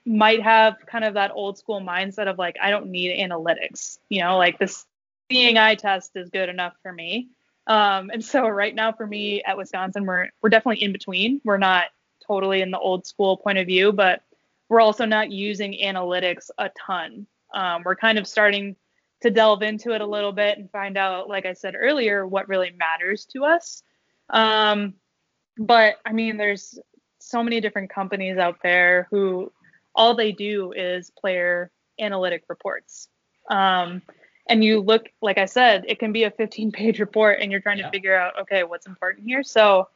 might 0.06 0.42
have 0.42 0.76
kind 0.86 1.04
of 1.04 1.14
that 1.14 1.32
old 1.34 1.58
school 1.58 1.80
mindset 1.80 2.28
of 2.28 2.38
like, 2.38 2.56
I 2.60 2.70
don't 2.70 2.88
need 2.88 3.18
analytics, 3.18 3.98
you 4.08 4.22
know, 4.22 4.36
like 4.36 4.58
this 4.58 4.84
seeing 5.30 5.56
eye 5.56 5.74
test 5.74 6.12
is 6.14 6.30
good 6.30 6.48
enough 6.48 6.74
for 6.82 6.92
me. 6.92 7.28
Um, 7.66 8.10
and 8.10 8.22
so 8.22 8.46
right 8.46 8.74
now 8.74 8.92
for 8.92 9.06
me 9.06 9.42
at 9.42 9.56
Wisconsin, 9.56 10.04
we're 10.04 10.28
we're 10.42 10.50
definitely 10.50 10.82
in 10.82 10.92
between. 10.92 11.40
We're 11.44 11.56
not 11.56 11.86
totally 12.26 12.60
in 12.60 12.70
the 12.70 12.78
old 12.78 13.06
school 13.06 13.36
point 13.38 13.58
of 13.58 13.66
view, 13.66 13.92
but 13.92 14.22
we're 14.68 14.80
also 14.80 15.04
not 15.06 15.30
using 15.30 15.78
analytics 15.82 16.50
a 16.58 16.70
ton. 16.86 17.26
Um, 17.54 17.82
we're 17.84 17.96
kind 17.96 18.18
of 18.18 18.26
starting 18.26 18.76
to 19.22 19.30
delve 19.30 19.62
into 19.62 19.92
it 19.92 20.00
a 20.02 20.06
little 20.06 20.32
bit 20.32 20.58
and 20.58 20.70
find 20.70 20.98
out, 20.98 21.28
like 21.28 21.46
I 21.46 21.54
said 21.54 21.74
earlier, 21.78 22.26
what 22.26 22.48
really 22.48 22.72
matters 22.76 23.24
to 23.32 23.44
us. 23.44 23.82
Um, 24.28 24.94
but 25.56 25.96
I 26.04 26.12
mean, 26.12 26.36
there's 26.36 26.78
so 27.20 27.42
many 27.42 27.60
different 27.60 27.88
companies 27.88 28.36
out 28.36 28.58
there 28.62 29.06
who 29.10 29.50
all 29.94 30.14
they 30.14 30.32
do 30.32 30.72
is 30.72 31.10
player 31.10 31.70
analytic 31.98 32.44
reports. 32.48 33.08
Um, 33.50 34.02
and 34.48 34.62
you 34.62 34.80
look, 34.80 35.08
like 35.22 35.38
I 35.38 35.46
said, 35.46 35.84
it 35.88 35.98
can 35.98 36.12
be 36.12 36.24
a 36.24 36.30
15 36.30 36.72
page 36.72 37.00
report 37.00 37.38
and 37.40 37.50
you're 37.50 37.60
trying 37.60 37.78
yeah. 37.78 37.86
to 37.86 37.90
figure 37.90 38.16
out, 38.16 38.38
okay, 38.40 38.64
what's 38.64 38.86
important 38.86 39.26
here. 39.26 39.42
So, 39.42 39.88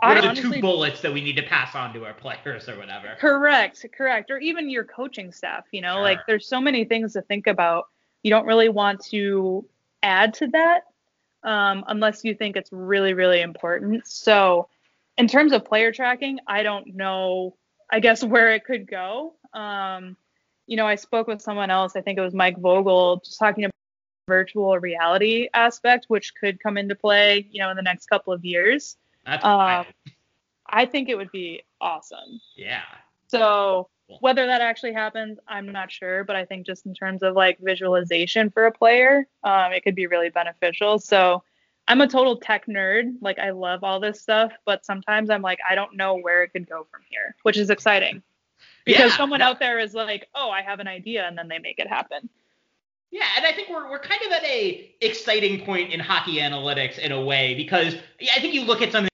what 0.00 0.08
I 0.08 0.18
are 0.18 0.22
the 0.22 0.28
honestly, 0.28 0.56
two 0.56 0.60
bullets 0.60 1.00
that 1.00 1.12
we 1.12 1.22
need 1.22 1.36
to 1.36 1.42
pass 1.42 1.74
on 1.74 1.94
to 1.94 2.04
our 2.04 2.12
players 2.12 2.68
or 2.68 2.76
whatever? 2.76 3.16
Correct, 3.18 3.86
correct. 3.96 4.30
Or 4.30 4.38
even 4.38 4.68
your 4.68 4.84
coaching 4.84 5.32
staff, 5.32 5.64
you 5.72 5.80
know, 5.80 5.94
sure. 5.94 6.02
like 6.02 6.18
there's 6.26 6.46
so 6.46 6.60
many 6.60 6.84
things 6.84 7.14
to 7.14 7.22
think 7.22 7.46
about. 7.46 7.86
You 8.22 8.30
don't 8.30 8.44
really 8.44 8.68
want 8.68 9.02
to 9.06 9.64
add 10.02 10.34
to 10.34 10.48
that 10.48 10.82
um, 11.44 11.84
unless 11.86 12.24
you 12.24 12.34
think 12.34 12.56
it's 12.56 12.70
really, 12.72 13.14
really 13.14 13.40
important. 13.40 14.06
So, 14.06 14.68
in 15.16 15.28
terms 15.28 15.52
of 15.52 15.64
player 15.64 15.92
tracking, 15.92 16.40
I 16.46 16.62
don't 16.62 16.94
know 16.94 17.56
I 17.90 18.00
guess 18.00 18.22
where 18.24 18.52
it 18.52 18.64
could 18.64 18.86
go. 18.86 19.34
Um, 19.52 20.16
you 20.66 20.76
know, 20.76 20.86
I 20.86 20.96
spoke 20.96 21.26
with 21.26 21.40
someone 21.40 21.70
else. 21.70 21.94
I 21.96 22.00
think 22.00 22.18
it 22.18 22.22
was 22.22 22.34
Mike 22.34 22.58
Vogel, 22.58 23.22
just 23.24 23.38
talking 23.38 23.64
about 23.64 23.72
virtual 24.26 24.78
reality 24.78 25.48
aspect, 25.54 26.06
which 26.08 26.34
could 26.34 26.60
come 26.60 26.76
into 26.76 26.94
play, 26.94 27.46
you 27.50 27.60
know, 27.60 27.70
in 27.70 27.76
the 27.76 27.82
next 27.82 28.06
couple 28.06 28.32
of 28.32 28.44
years. 28.44 28.96
That's 29.24 29.44
um, 29.44 29.86
I 30.68 30.86
think 30.86 31.08
it 31.08 31.16
would 31.16 31.30
be 31.30 31.62
awesome. 31.80 32.40
Yeah. 32.56 32.82
So 33.28 33.88
whether 34.20 34.46
that 34.46 34.60
actually 34.60 34.92
happens, 34.92 35.38
I'm 35.48 35.70
not 35.70 35.90
sure, 35.90 36.24
but 36.24 36.36
I 36.36 36.44
think 36.44 36.66
just 36.66 36.86
in 36.86 36.94
terms 36.94 37.22
of 37.22 37.34
like 37.34 37.58
visualization 37.60 38.50
for 38.50 38.66
a 38.66 38.72
player, 38.72 39.26
um, 39.42 39.72
it 39.72 39.82
could 39.82 39.94
be 39.94 40.06
really 40.06 40.30
beneficial. 40.30 40.98
So 40.98 41.42
I'm 41.88 42.00
a 42.00 42.08
total 42.08 42.36
tech 42.36 42.66
nerd. 42.66 43.16
Like 43.20 43.38
I 43.38 43.50
love 43.50 43.84
all 43.84 44.00
this 44.00 44.20
stuff, 44.20 44.52
but 44.64 44.84
sometimes 44.84 45.30
I'm 45.30 45.42
like 45.42 45.58
I 45.68 45.74
don't 45.74 45.96
know 45.96 46.16
where 46.16 46.42
it 46.42 46.52
could 46.52 46.68
go 46.68 46.86
from 46.90 47.02
here, 47.08 47.36
which 47.42 47.56
is 47.56 47.70
exciting. 47.70 48.22
Because 48.84 49.10
yeah, 49.10 49.16
someone 49.16 49.42
out 49.42 49.58
there 49.58 49.78
is 49.78 49.94
like, 49.94 50.28
"Oh, 50.34 50.50
I 50.50 50.62
have 50.62 50.80
an 50.80 50.88
idea," 50.88 51.26
and 51.26 51.36
then 51.36 51.48
they 51.48 51.58
make 51.58 51.78
it 51.78 51.88
happen. 51.88 52.28
Yeah, 53.10 53.26
and 53.36 53.44
I 53.44 53.52
think 53.52 53.68
we're 53.68 53.90
we're 53.90 54.00
kind 54.00 54.20
of 54.26 54.32
at 54.32 54.44
a 54.44 54.94
exciting 55.00 55.64
point 55.64 55.92
in 55.92 56.00
hockey 56.00 56.36
analytics 56.36 56.98
in 56.98 57.12
a 57.12 57.22
way 57.22 57.54
because 57.54 57.96
I 58.34 58.40
think 58.40 58.54
you 58.54 58.64
look 58.64 58.82
at 58.82 58.92
something 58.92 59.08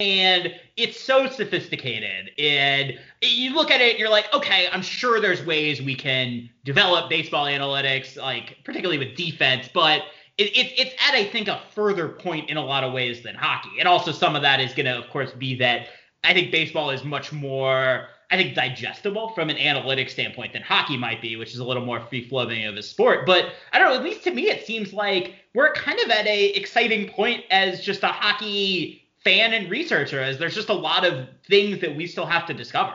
and 0.00 0.54
it's 0.76 0.98
so 0.98 1.28
sophisticated 1.28 2.30
and 2.38 2.98
you 3.20 3.54
look 3.54 3.70
at 3.70 3.82
it 3.82 3.98
you're 3.98 4.08
like 4.08 4.32
okay 4.32 4.66
i'm 4.72 4.80
sure 4.80 5.20
there's 5.20 5.44
ways 5.44 5.82
we 5.82 5.94
can 5.94 6.48
develop 6.64 7.10
baseball 7.10 7.44
analytics 7.44 8.16
like 8.16 8.56
particularly 8.64 8.96
with 8.96 9.14
defense 9.14 9.68
but 9.74 10.04
it, 10.40 10.56
it, 10.56 10.72
it's 10.78 10.94
at 11.06 11.14
I 11.14 11.24
think 11.24 11.48
a 11.48 11.60
further 11.74 12.08
point 12.08 12.48
in 12.48 12.56
a 12.56 12.64
lot 12.64 12.82
of 12.82 12.92
ways 12.92 13.22
than 13.22 13.34
hockey, 13.34 13.78
and 13.78 13.86
also 13.86 14.10
some 14.10 14.34
of 14.34 14.42
that 14.42 14.58
is 14.60 14.72
going 14.72 14.86
to, 14.86 14.96
of 14.96 15.10
course, 15.10 15.32
be 15.32 15.54
that 15.56 15.88
I 16.24 16.32
think 16.32 16.50
baseball 16.50 16.90
is 16.90 17.04
much 17.04 17.30
more, 17.30 18.08
I 18.30 18.36
think, 18.36 18.54
digestible 18.54 19.30
from 19.30 19.50
an 19.50 19.58
analytic 19.58 20.08
standpoint 20.08 20.54
than 20.54 20.62
hockey 20.62 20.96
might 20.96 21.20
be, 21.20 21.36
which 21.36 21.52
is 21.52 21.58
a 21.58 21.64
little 21.64 21.84
more 21.84 22.00
free 22.00 22.26
flowing 22.26 22.64
of 22.64 22.76
a 22.76 22.82
sport. 22.82 23.26
But 23.26 23.52
I 23.72 23.78
don't 23.78 23.90
know, 23.90 23.96
at 23.96 24.02
least 24.02 24.24
to 24.24 24.30
me, 24.30 24.48
it 24.48 24.66
seems 24.66 24.94
like 24.94 25.34
we're 25.54 25.72
kind 25.74 26.00
of 26.00 26.10
at 26.10 26.26
a 26.26 26.46
exciting 26.48 27.10
point 27.10 27.44
as 27.50 27.82
just 27.82 28.02
a 28.02 28.08
hockey 28.08 29.10
fan 29.22 29.52
and 29.52 29.70
researcher, 29.70 30.22
as 30.22 30.38
there's 30.38 30.54
just 30.54 30.70
a 30.70 30.74
lot 30.74 31.04
of 31.04 31.28
things 31.46 31.80
that 31.82 31.94
we 31.94 32.06
still 32.06 32.26
have 32.26 32.46
to 32.46 32.54
discover. 32.54 32.94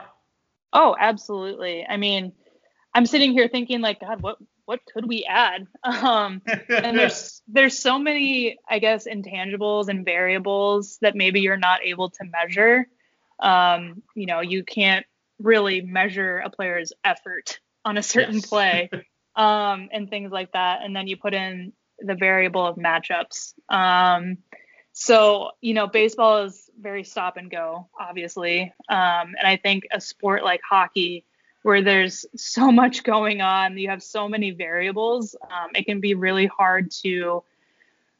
Oh, 0.73 0.95
absolutely. 0.99 1.85
I 1.87 1.97
mean, 1.97 2.33
I'm 2.95 3.05
sitting 3.05 3.33
here 3.33 3.47
thinking 3.47 3.81
like, 3.81 3.99
God, 3.99 4.21
what 4.21 4.37
what 4.65 4.81
could 4.91 5.07
we 5.07 5.25
add? 5.25 5.67
Um, 5.85 6.41
and 6.69 6.97
there's 6.97 7.34
there's 7.47 7.77
so 7.77 7.99
many, 7.99 8.57
I 8.67 8.79
guess, 8.79 9.07
intangibles 9.07 9.87
and 9.87 10.03
variables 10.03 10.97
that 11.01 11.15
maybe 11.15 11.41
you're 11.41 11.57
not 11.57 11.83
able 11.83 12.09
to 12.09 12.23
measure. 12.23 12.87
Um, 13.39 14.01
you 14.15 14.25
know, 14.25 14.41
you 14.41 14.63
can't 14.63 15.05
really 15.39 15.81
measure 15.81 16.41
a 16.43 16.49
player's 16.49 16.93
effort 17.03 17.59
on 17.83 17.97
a 17.97 18.03
certain 18.03 18.35
yes. 18.35 18.45
play, 18.47 18.89
um, 19.35 19.89
and 19.91 20.09
things 20.09 20.31
like 20.31 20.53
that. 20.53 20.81
And 20.81 20.95
then 20.95 21.07
you 21.07 21.17
put 21.17 21.33
in 21.33 21.73
the 21.99 22.15
variable 22.15 22.65
of 22.65 22.77
matchups. 22.77 23.53
Um, 23.69 24.37
so 24.93 25.51
you 25.61 25.73
know, 25.73 25.87
baseball 25.87 26.43
is 26.43 26.69
very 26.79 27.03
stop 27.03 27.37
and 27.37 27.51
go, 27.51 27.89
obviously, 27.99 28.73
um, 28.89 29.35
and 29.37 29.45
I 29.45 29.57
think 29.57 29.83
a 29.91 29.99
sport 29.99 30.43
like 30.43 30.61
hockey 30.67 31.25
where 31.65 31.81
there's 31.81 32.27
so 32.35 32.71
much 32.71 33.01
going 33.01 33.41
on, 33.41 33.75
you 33.75 33.89
have 33.89 34.03
so 34.03 34.29
many 34.29 34.51
variables, 34.51 35.35
um, 35.49 35.71
it 35.73 35.87
can 35.87 35.99
be 35.99 36.13
really 36.13 36.45
hard 36.45 36.91
to, 36.91 37.41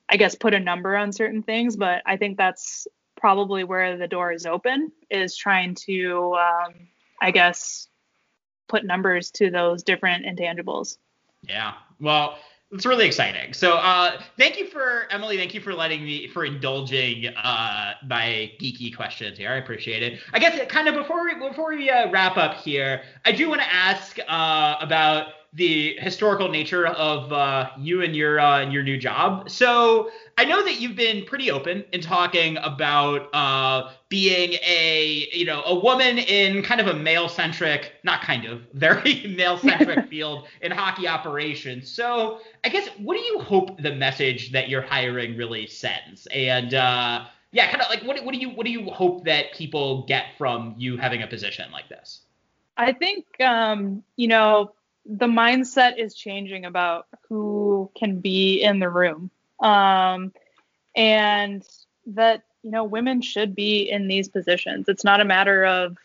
I 0.09 0.17
guess, 0.17 0.33
put 0.33 0.55
a 0.55 0.59
number 0.59 0.95
on 0.95 1.11
certain 1.11 1.43
things. 1.43 1.77
But 1.77 2.01
I 2.07 2.17
think 2.17 2.39
that's 2.39 2.87
probably 3.15 3.63
where 3.63 3.99
the 3.99 4.07
door 4.07 4.31
is 4.31 4.47
open, 4.47 4.91
is 5.11 5.37
trying 5.37 5.75
to, 5.75 6.35
um, 6.39 6.73
I 7.21 7.29
guess, 7.29 7.87
put 8.67 8.83
numbers 8.83 9.29
to 9.33 9.51
those 9.51 9.83
different 9.83 10.25
intangibles. 10.25 10.97
Yeah. 11.43 11.73
Well, 11.99 12.39
it's 12.71 12.85
really 12.85 13.05
exciting. 13.05 13.53
So 13.53 13.77
uh, 13.77 14.21
thank 14.37 14.57
you 14.57 14.67
for 14.67 15.07
Emily. 15.11 15.37
Thank 15.37 15.53
you 15.53 15.61
for 15.61 15.73
letting 15.73 16.03
me 16.03 16.27
for 16.27 16.45
indulging 16.45 17.27
uh, 17.27 17.93
my 18.07 18.51
geeky 18.59 18.95
questions 18.95 19.37
here. 19.37 19.51
I 19.51 19.57
appreciate 19.57 20.03
it. 20.03 20.19
I 20.33 20.39
guess 20.39 20.59
kind 20.67 20.87
of 20.87 20.95
before 20.95 21.23
we 21.23 21.35
before 21.35 21.75
we 21.75 21.89
uh, 21.89 22.09
wrap 22.09 22.37
up 22.37 22.55
here, 22.55 23.03
I 23.23 23.31
do 23.31 23.49
want 23.49 23.61
to 23.61 23.71
ask 23.71 24.17
uh, 24.27 24.77
about 24.81 25.27
the 25.55 25.95
historical 25.99 26.49
nature 26.49 26.85
of 26.85 27.31
uh, 27.31 27.69
you 27.77 28.03
and 28.03 28.13
your 28.13 28.39
uh, 28.39 28.69
your 28.69 28.83
new 28.83 28.97
job. 28.97 29.49
So 29.49 30.11
I 30.37 30.43
know 30.43 30.63
that 30.65 30.81
you've 30.81 30.97
been 30.97 31.23
pretty 31.23 31.49
open 31.49 31.85
in 31.93 32.01
talking 32.01 32.57
about 32.57 33.33
uh, 33.33 33.91
being 34.09 34.59
a 34.65 35.27
you 35.31 35.45
know 35.45 35.63
a 35.65 35.73
woman 35.73 36.17
in 36.17 36.61
kind 36.61 36.81
of 36.81 36.87
a 36.87 36.93
male 36.93 37.29
centric, 37.29 37.93
not 38.03 38.21
kind 38.21 38.45
of 38.45 38.63
very 38.73 39.33
male 39.37 39.57
centric 39.57 40.07
field 40.09 40.47
in 40.61 40.71
hockey 40.71 41.07
operations. 41.07 41.89
So 41.89 42.41
I 42.65 42.69
guess 42.69 42.89
what 42.97 43.15
do 43.15 43.21
you 43.21 43.39
hope 43.39 43.81
the 43.81 43.95
message 43.95 44.51
that 44.51 44.67
you're 44.67 44.81
hiring 44.81 45.37
really 45.37 45.67
sends? 45.67 46.27
And 46.27 46.73
uh, 46.73 47.25
yeah, 47.53 47.71
kind 47.71 47.81
of 47.81 47.89
like 47.89 48.03
what 48.03 48.21
what 48.25 48.33
do 48.33 48.41
you 48.41 48.49
what 48.49 48.65
do 48.65 48.71
you 48.71 48.89
hope 48.89 49.23
that 49.23 49.53
people 49.53 50.03
get 50.05 50.25
from 50.37 50.75
you 50.77 50.97
having 50.97 51.23
a 51.23 51.27
position 51.27 51.71
like 51.71 51.87
this? 51.87 52.23
I 52.75 52.91
think 52.91 53.25
um, 53.39 54.03
you 54.17 54.27
know 54.27 54.74
the 55.05 55.27
mindset 55.27 55.97
is 55.97 56.15
changing 56.15 56.65
about 56.65 57.07
who 57.29 57.89
can 57.97 58.19
be 58.19 58.61
in 58.61 58.79
the 58.79 58.89
room. 58.89 59.29
Um, 59.59 60.33
and 60.95 61.63
that, 62.07 62.43
you 62.63 62.71
know, 62.71 62.83
women 62.83 63.21
should 63.21 63.55
be 63.55 63.89
in 63.89 64.07
these 64.07 64.27
positions. 64.27 64.89
It's 64.89 65.03
not 65.03 65.21
a 65.21 65.25
matter 65.25 65.65
of 65.65 65.97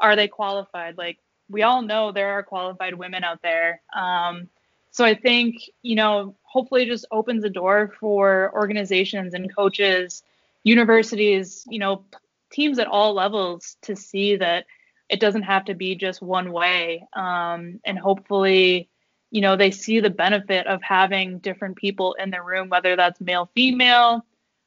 are 0.00 0.16
they 0.16 0.28
qualified? 0.28 0.98
Like, 0.98 1.18
we 1.48 1.62
all 1.62 1.82
know 1.82 2.12
there 2.12 2.32
are 2.32 2.42
qualified 2.42 2.94
women 2.94 3.24
out 3.24 3.42
there. 3.42 3.80
Um, 3.94 4.48
so 4.90 5.04
I 5.04 5.14
think, 5.14 5.56
you 5.82 5.96
know, 5.96 6.36
hopefully 6.42 6.86
just 6.86 7.06
opens 7.10 7.42
the 7.42 7.50
door 7.50 7.92
for 7.98 8.52
organizations 8.54 9.34
and 9.34 9.54
coaches, 9.54 10.22
universities, 10.62 11.64
you 11.68 11.78
know, 11.78 12.04
teams 12.50 12.78
at 12.78 12.86
all 12.86 13.12
levels 13.14 13.76
to 13.82 13.96
see 13.96 14.36
that 14.36 14.66
it 15.08 15.20
doesn't 15.20 15.42
have 15.42 15.66
to 15.66 15.74
be 15.74 15.94
just 15.94 16.22
one 16.22 16.52
way. 16.52 17.06
Um, 17.12 17.80
and 17.84 17.98
hopefully, 17.98 18.88
you 19.30 19.40
know, 19.40 19.56
they 19.56 19.70
see 19.70 20.00
the 20.00 20.10
benefit 20.10 20.66
of 20.66 20.82
having 20.82 21.38
different 21.38 21.76
people 21.76 22.14
in 22.14 22.30
the 22.30 22.40
room, 22.40 22.68
whether 22.68 22.96
that's 22.96 23.20
male, 23.20 23.50
female, 23.54 24.24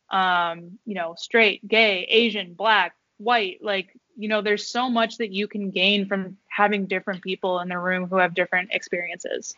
um, 0.09 0.77
you 0.85 0.93
know, 0.93 1.15
straight, 1.17 1.67
gay, 1.67 2.03
Asian, 2.09 2.53
black, 2.53 2.95
white. 3.17 3.59
Like, 3.61 3.95
you 4.15 4.27
know, 4.27 4.41
there's 4.41 4.67
so 4.67 4.89
much 4.89 5.17
that 5.17 5.31
you 5.31 5.47
can 5.47 5.71
gain 5.71 6.07
from 6.07 6.37
having 6.47 6.85
different 6.85 7.21
people 7.21 7.59
in 7.59 7.69
the 7.69 7.79
room 7.79 8.07
who 8.07 8.17
have 8.17 8.33
different 8.33 8.69
experiences. 8.71 9.55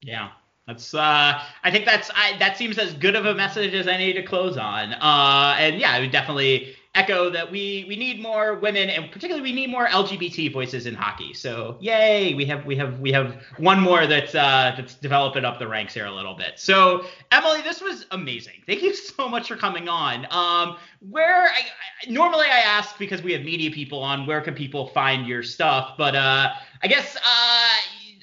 Yeah. 0.00 0.30
That's 0.66 0.94
uh, 0.94 1.42
I 1.64 1.70
think 1.72 1.86
that's 1.86 2.10
I, 2.14 2.36
that 2.38 2.56
seems 2.56 2.78
as 2.78 2.94
good 2.94 3.16
of 3.16 3.26
a 3.26 3.34
message 3.34 3.74
as 3.74 3.88
any 3.88 4.12
to 4.12 4.22
close 4.22 4.56
on. 4.56 4.92
Uh, 4.92 5.56
and 5.58 5.80
yeah, 5.80 5.92
I 5.92 5.98
would 5.98 6.12
definitely 6.12 6.76
echo 6.94 7.30
that 7.30 7.50
we 7.50 7.86
we 7.88 7.96
need 7.96 8.20
more 8.20 8.56
women 8.56 8.90
and 8.90 9.10
particularly 9.10 9.42
we 9.42 9.52
need 9.52 9.70
more 9.70 9.86
LGBT 9.86 10.52
voices 10.52 10.86
in 10.86 10.94
hockey. 10.94 11.32
So 11.32 11.78
yay, 11.80 12.34
we 12.34 12.44
have 12.46 12.66
we 12.66 12.76
have 12.76 13.00
we 13.00 13.10
have 13.12 13.42
one 13.56 13.80
more 13.80 14.06
that's 14.06 14.34
uh, 14.34 14.74
that's 14.76 14.94
developing 14.96 15.44
up 15.44 15.58
the 15.58 15.66
ranks 15.66 15.94
here 15.94 16.04
a 16.04 16.12
little 16.12 16.34
bit. 16.34 16.58
So 16.58 17.06
Emily, 17.30 17.62
this 17.62 17.80
was 17.80 18.04
amazing. 18.10 18.62
Thank 18.66 18.82
you 18.82 18.94
so 19.16 19.28
much 19.28 19.48
for 19.48 19.56
coming 19.56 19.88
on. 19.88 20.26
Um, 20.30 20.76
where 21.08 21.44
I, 21.44 21.60
I, 22.06 22.10
normally 22.10 22.46
I 22.46 22.58
ask 22.58 22.98
because 22.98 23.22
we 23.22 23.32
have 23.32 23.42
media 23.42 23.70
people 23.70 24.00
on, 24.00 24.26
where 24.26 24.42
can 24.42 24.54
people 24.54 24.88
find 24.88 25.26
your 25.26 25.42
stuff? 25.42 25.94
But 25.96 26.14
uh, 26.14 26.52
I 26.82 26.86
guess 26.88 27.16
uh, 27.16 27.20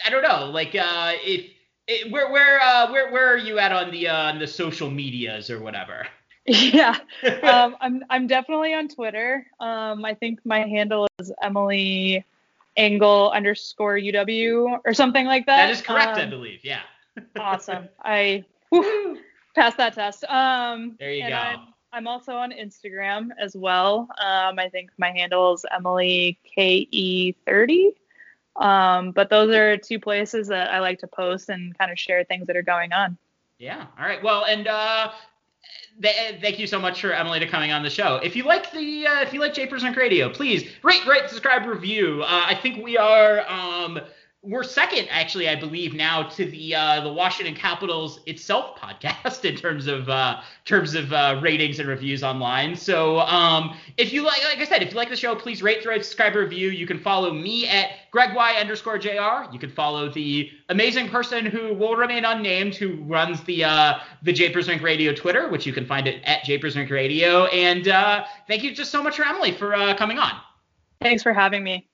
I 0.05 0.09
don't 0.09 0.23
know, 0.23 0.45
like 0.45 0.75
uh, 0.75 1.13
if. 1.23 1.51
It, 1.91 2.11
where 2.11 2.31
where 2.31 2.61
uh, 2.61 2.91
where 2.91 3.11
where 3.11 3.33
are 3.33 3.37
you 3.37 3.57
at 3.57 3.71
on 3.71 3.89
the 3.89 4.09
uh, 4.09 4.15
on 4.15 4.37
the 4.37 4.45
social 4.45 4.91
medias 4.91 5.49
or 5.49 5.59
whatever? 5.59 6.05
Yeah, 6.73 6.97
um, 7.43 7.77
I'm 7.79 8.03
I'm 8.09 8.25
definitely 8.25 8.73
on 8.73 8.87
Twitter. 8.87 9.45
Um, 9.59 10.03
I 10.03 10.15
think 10.15 10.39
my 10.45 10.61
handle 10.61 11.07
is 11.19 11.31
Emily 11.43 12.25
Angle 12.75 13.29
underscore 13.29 13.97
UW 13.97 14.79
or 14.83 14.93
something 14.95 15.27
like 15.27 15.45
that. 15.45 15.67
That 15.67 15.69
is 15.69 15.81
correct, 15.83 16.17
um, 16.17 16.21
I 16.21 16.25
believe. 16.25 16.61
Yeah. 16.63 16.81
awesome. 17.39 17.87
I 18.03 18.45
whew, 18.69 19.19
passed 19.53 19.77
that 19.77 19.93
test. 19.93 20.23
Um, 20.23 20.95
there 20.97 21.11
you 21.11 21.27
go. 21.27 21.35
I'm, 21.35 21.59
I'm, 21.93 22.07
also 22.07 22.33
on 22.33 22.51
Instagram 22.51 23.29
as 23.39 23.55
well. 23.55 24.07
Um, 24.19 24.57
I 24.57 24.69
think 24.69 24.89
my 24.97 25.11
handle 25.11 25.53
is 25.53 25.65
Emily 25.71 26.39
KE30. 26.57 27.91
Um, 28.55 29.11
but 29.11 29.29
those 29.29 29.53
are 29.53 29.77
two 29.77 29.99
places 29.99 30.47
that 30.47 30.71
I 30.71 30.79
like 30.79 30.99
to 30.99 31.07
post 31.07 31.49
and 31.49 31.77
kind 31.77 31.91
of 31.91 31.99
share 31.99 32.23
things 32.23 32.47
that 32.47 32.57
are 32.57 32.63
going 32.63 32.91
on. 32.91 33.19
Yeah. 33.59 33.85
All 33.99 34.05
right. 34.05 34.23
Well, 34.23 34.45
and 34.45 34.67
uh, 34.67 35.11
th- 36.01 36.41
thank 36.41 36.59
you 36.59 36.67
so 36.67 36.79
much 36.79 37.01
for 37.01 37.11
Emily 37.11 37.39
to 37.39 37.47
coming 37.47 37.71
on 37.71 37.83
the 37.83 37.89
show. 37.89 38.17
If 38.17 38.35
you 38.35 38.43
like 38.43 38.71
the 38.71 39.07
uh, 39.07 39.21
if 39.21 39.33
you 39.33 39.39
like 39.39 39.53
Japers 39.53 39.83
Rink 39.83 39.95
Radio, 39.95 40.29
please 40.29 40.69
rate, 40.83 41.05
rate, 41.05 41.29
subscribe, 41.29 41.65
review. 41.65 42.21
Uh, 42.23 42.43
I 42.45 42.55
think 42.55 42.83
we 42.83 42.97
are 42.97 43.49
um, 43.49 43.99
we're 44.41 44.63
second 44.63 45.05
actually 45.09 45.49
i 45.49 45.55
believe 45.55 45.93
now 45.93 46.23
to 46.23 46.45
the 46.45 46.73
uh, 46.73 47.01
the 47.01 47.11
washington 47.11 47.53
capitals 47.53 48.21
itself 48.25 48.77
podcast 48.79 49.43
in 49.49 49.55
terms 49.55 49.85
of 49.87 50.07
uh, 50.07 50.39
terms 50.63 50.95
of 50.95 51.11
uh, 51.11 51.37
ratings 51.41 51.79
and 51.79 51.89
reviews 51.89 52.23
online. 52.23 52.75
So 52.75 53.19
um, 53.19 53.75
if 53.97 54.13
you 54.13 54.23
like 54.23 54.41
like 54.45 54.59
i 54.59 54.65
said 54.65 54.81
if 54.81 54.91
you 54.91 54.95
like 54.95 55.09
the 55.09 55.15
show 55.15 55.35
please 55.35 55.61
rate 55.61 55.85
rate 55.85 56.05
subscribe 56.05 56.35
review. 56.35 56.69
You 56.69 56.87
can 56.87 56.99
follow 56.99 57.33
me 57.33 57.67
at 57.67 57.89
greg 58.11 58.33
y 58.33 58.53
underscore 58.53 58.97
jr 58.97 59.51
you 59.51 59.59
can 59.59 59.69
follow 59.69 60.09
the 60.09 60.49
amazing 60.69 61.09
person 61.09 61.45
who 61.45 61.73
will 61.73 61.95
remain 61.95 62.23
unnamed 62.23 62.75
who 62.75 62.95
runs 63.03 63.43
the 63.43 63.65
uh, 63.65 63.99
the 64.23 64.31
japers 64.31 64.69
rink 64.69 64.81
radio 64.81 65.13
twitter 65.13 65.49
which 65.49 65.65
you 65.65 65.73
can 65.73 65.85
find 65.85 66.07
it 66.07 66.23
at 66.23 66.43
japers 66.45 66.77
rink 66.77 66.89
radio. 66.89 67.45
And 67.47 67.89
uh, 67.89 68.25
thank 68.47 68.63
you 68.63 68.73
just 68.73 68.91
so 68.91 69.03
much 69.03 69.17
for 69.17 69.25
emily 69.25 69.51
for 69.51 69.75
uh, 69.75 69.97
coming 69.97 70.17
on. 70.17 70.31
Thanks 71.01 71.23
for 71.23 71.33
having 71.33 71.63
me 71.63 71.88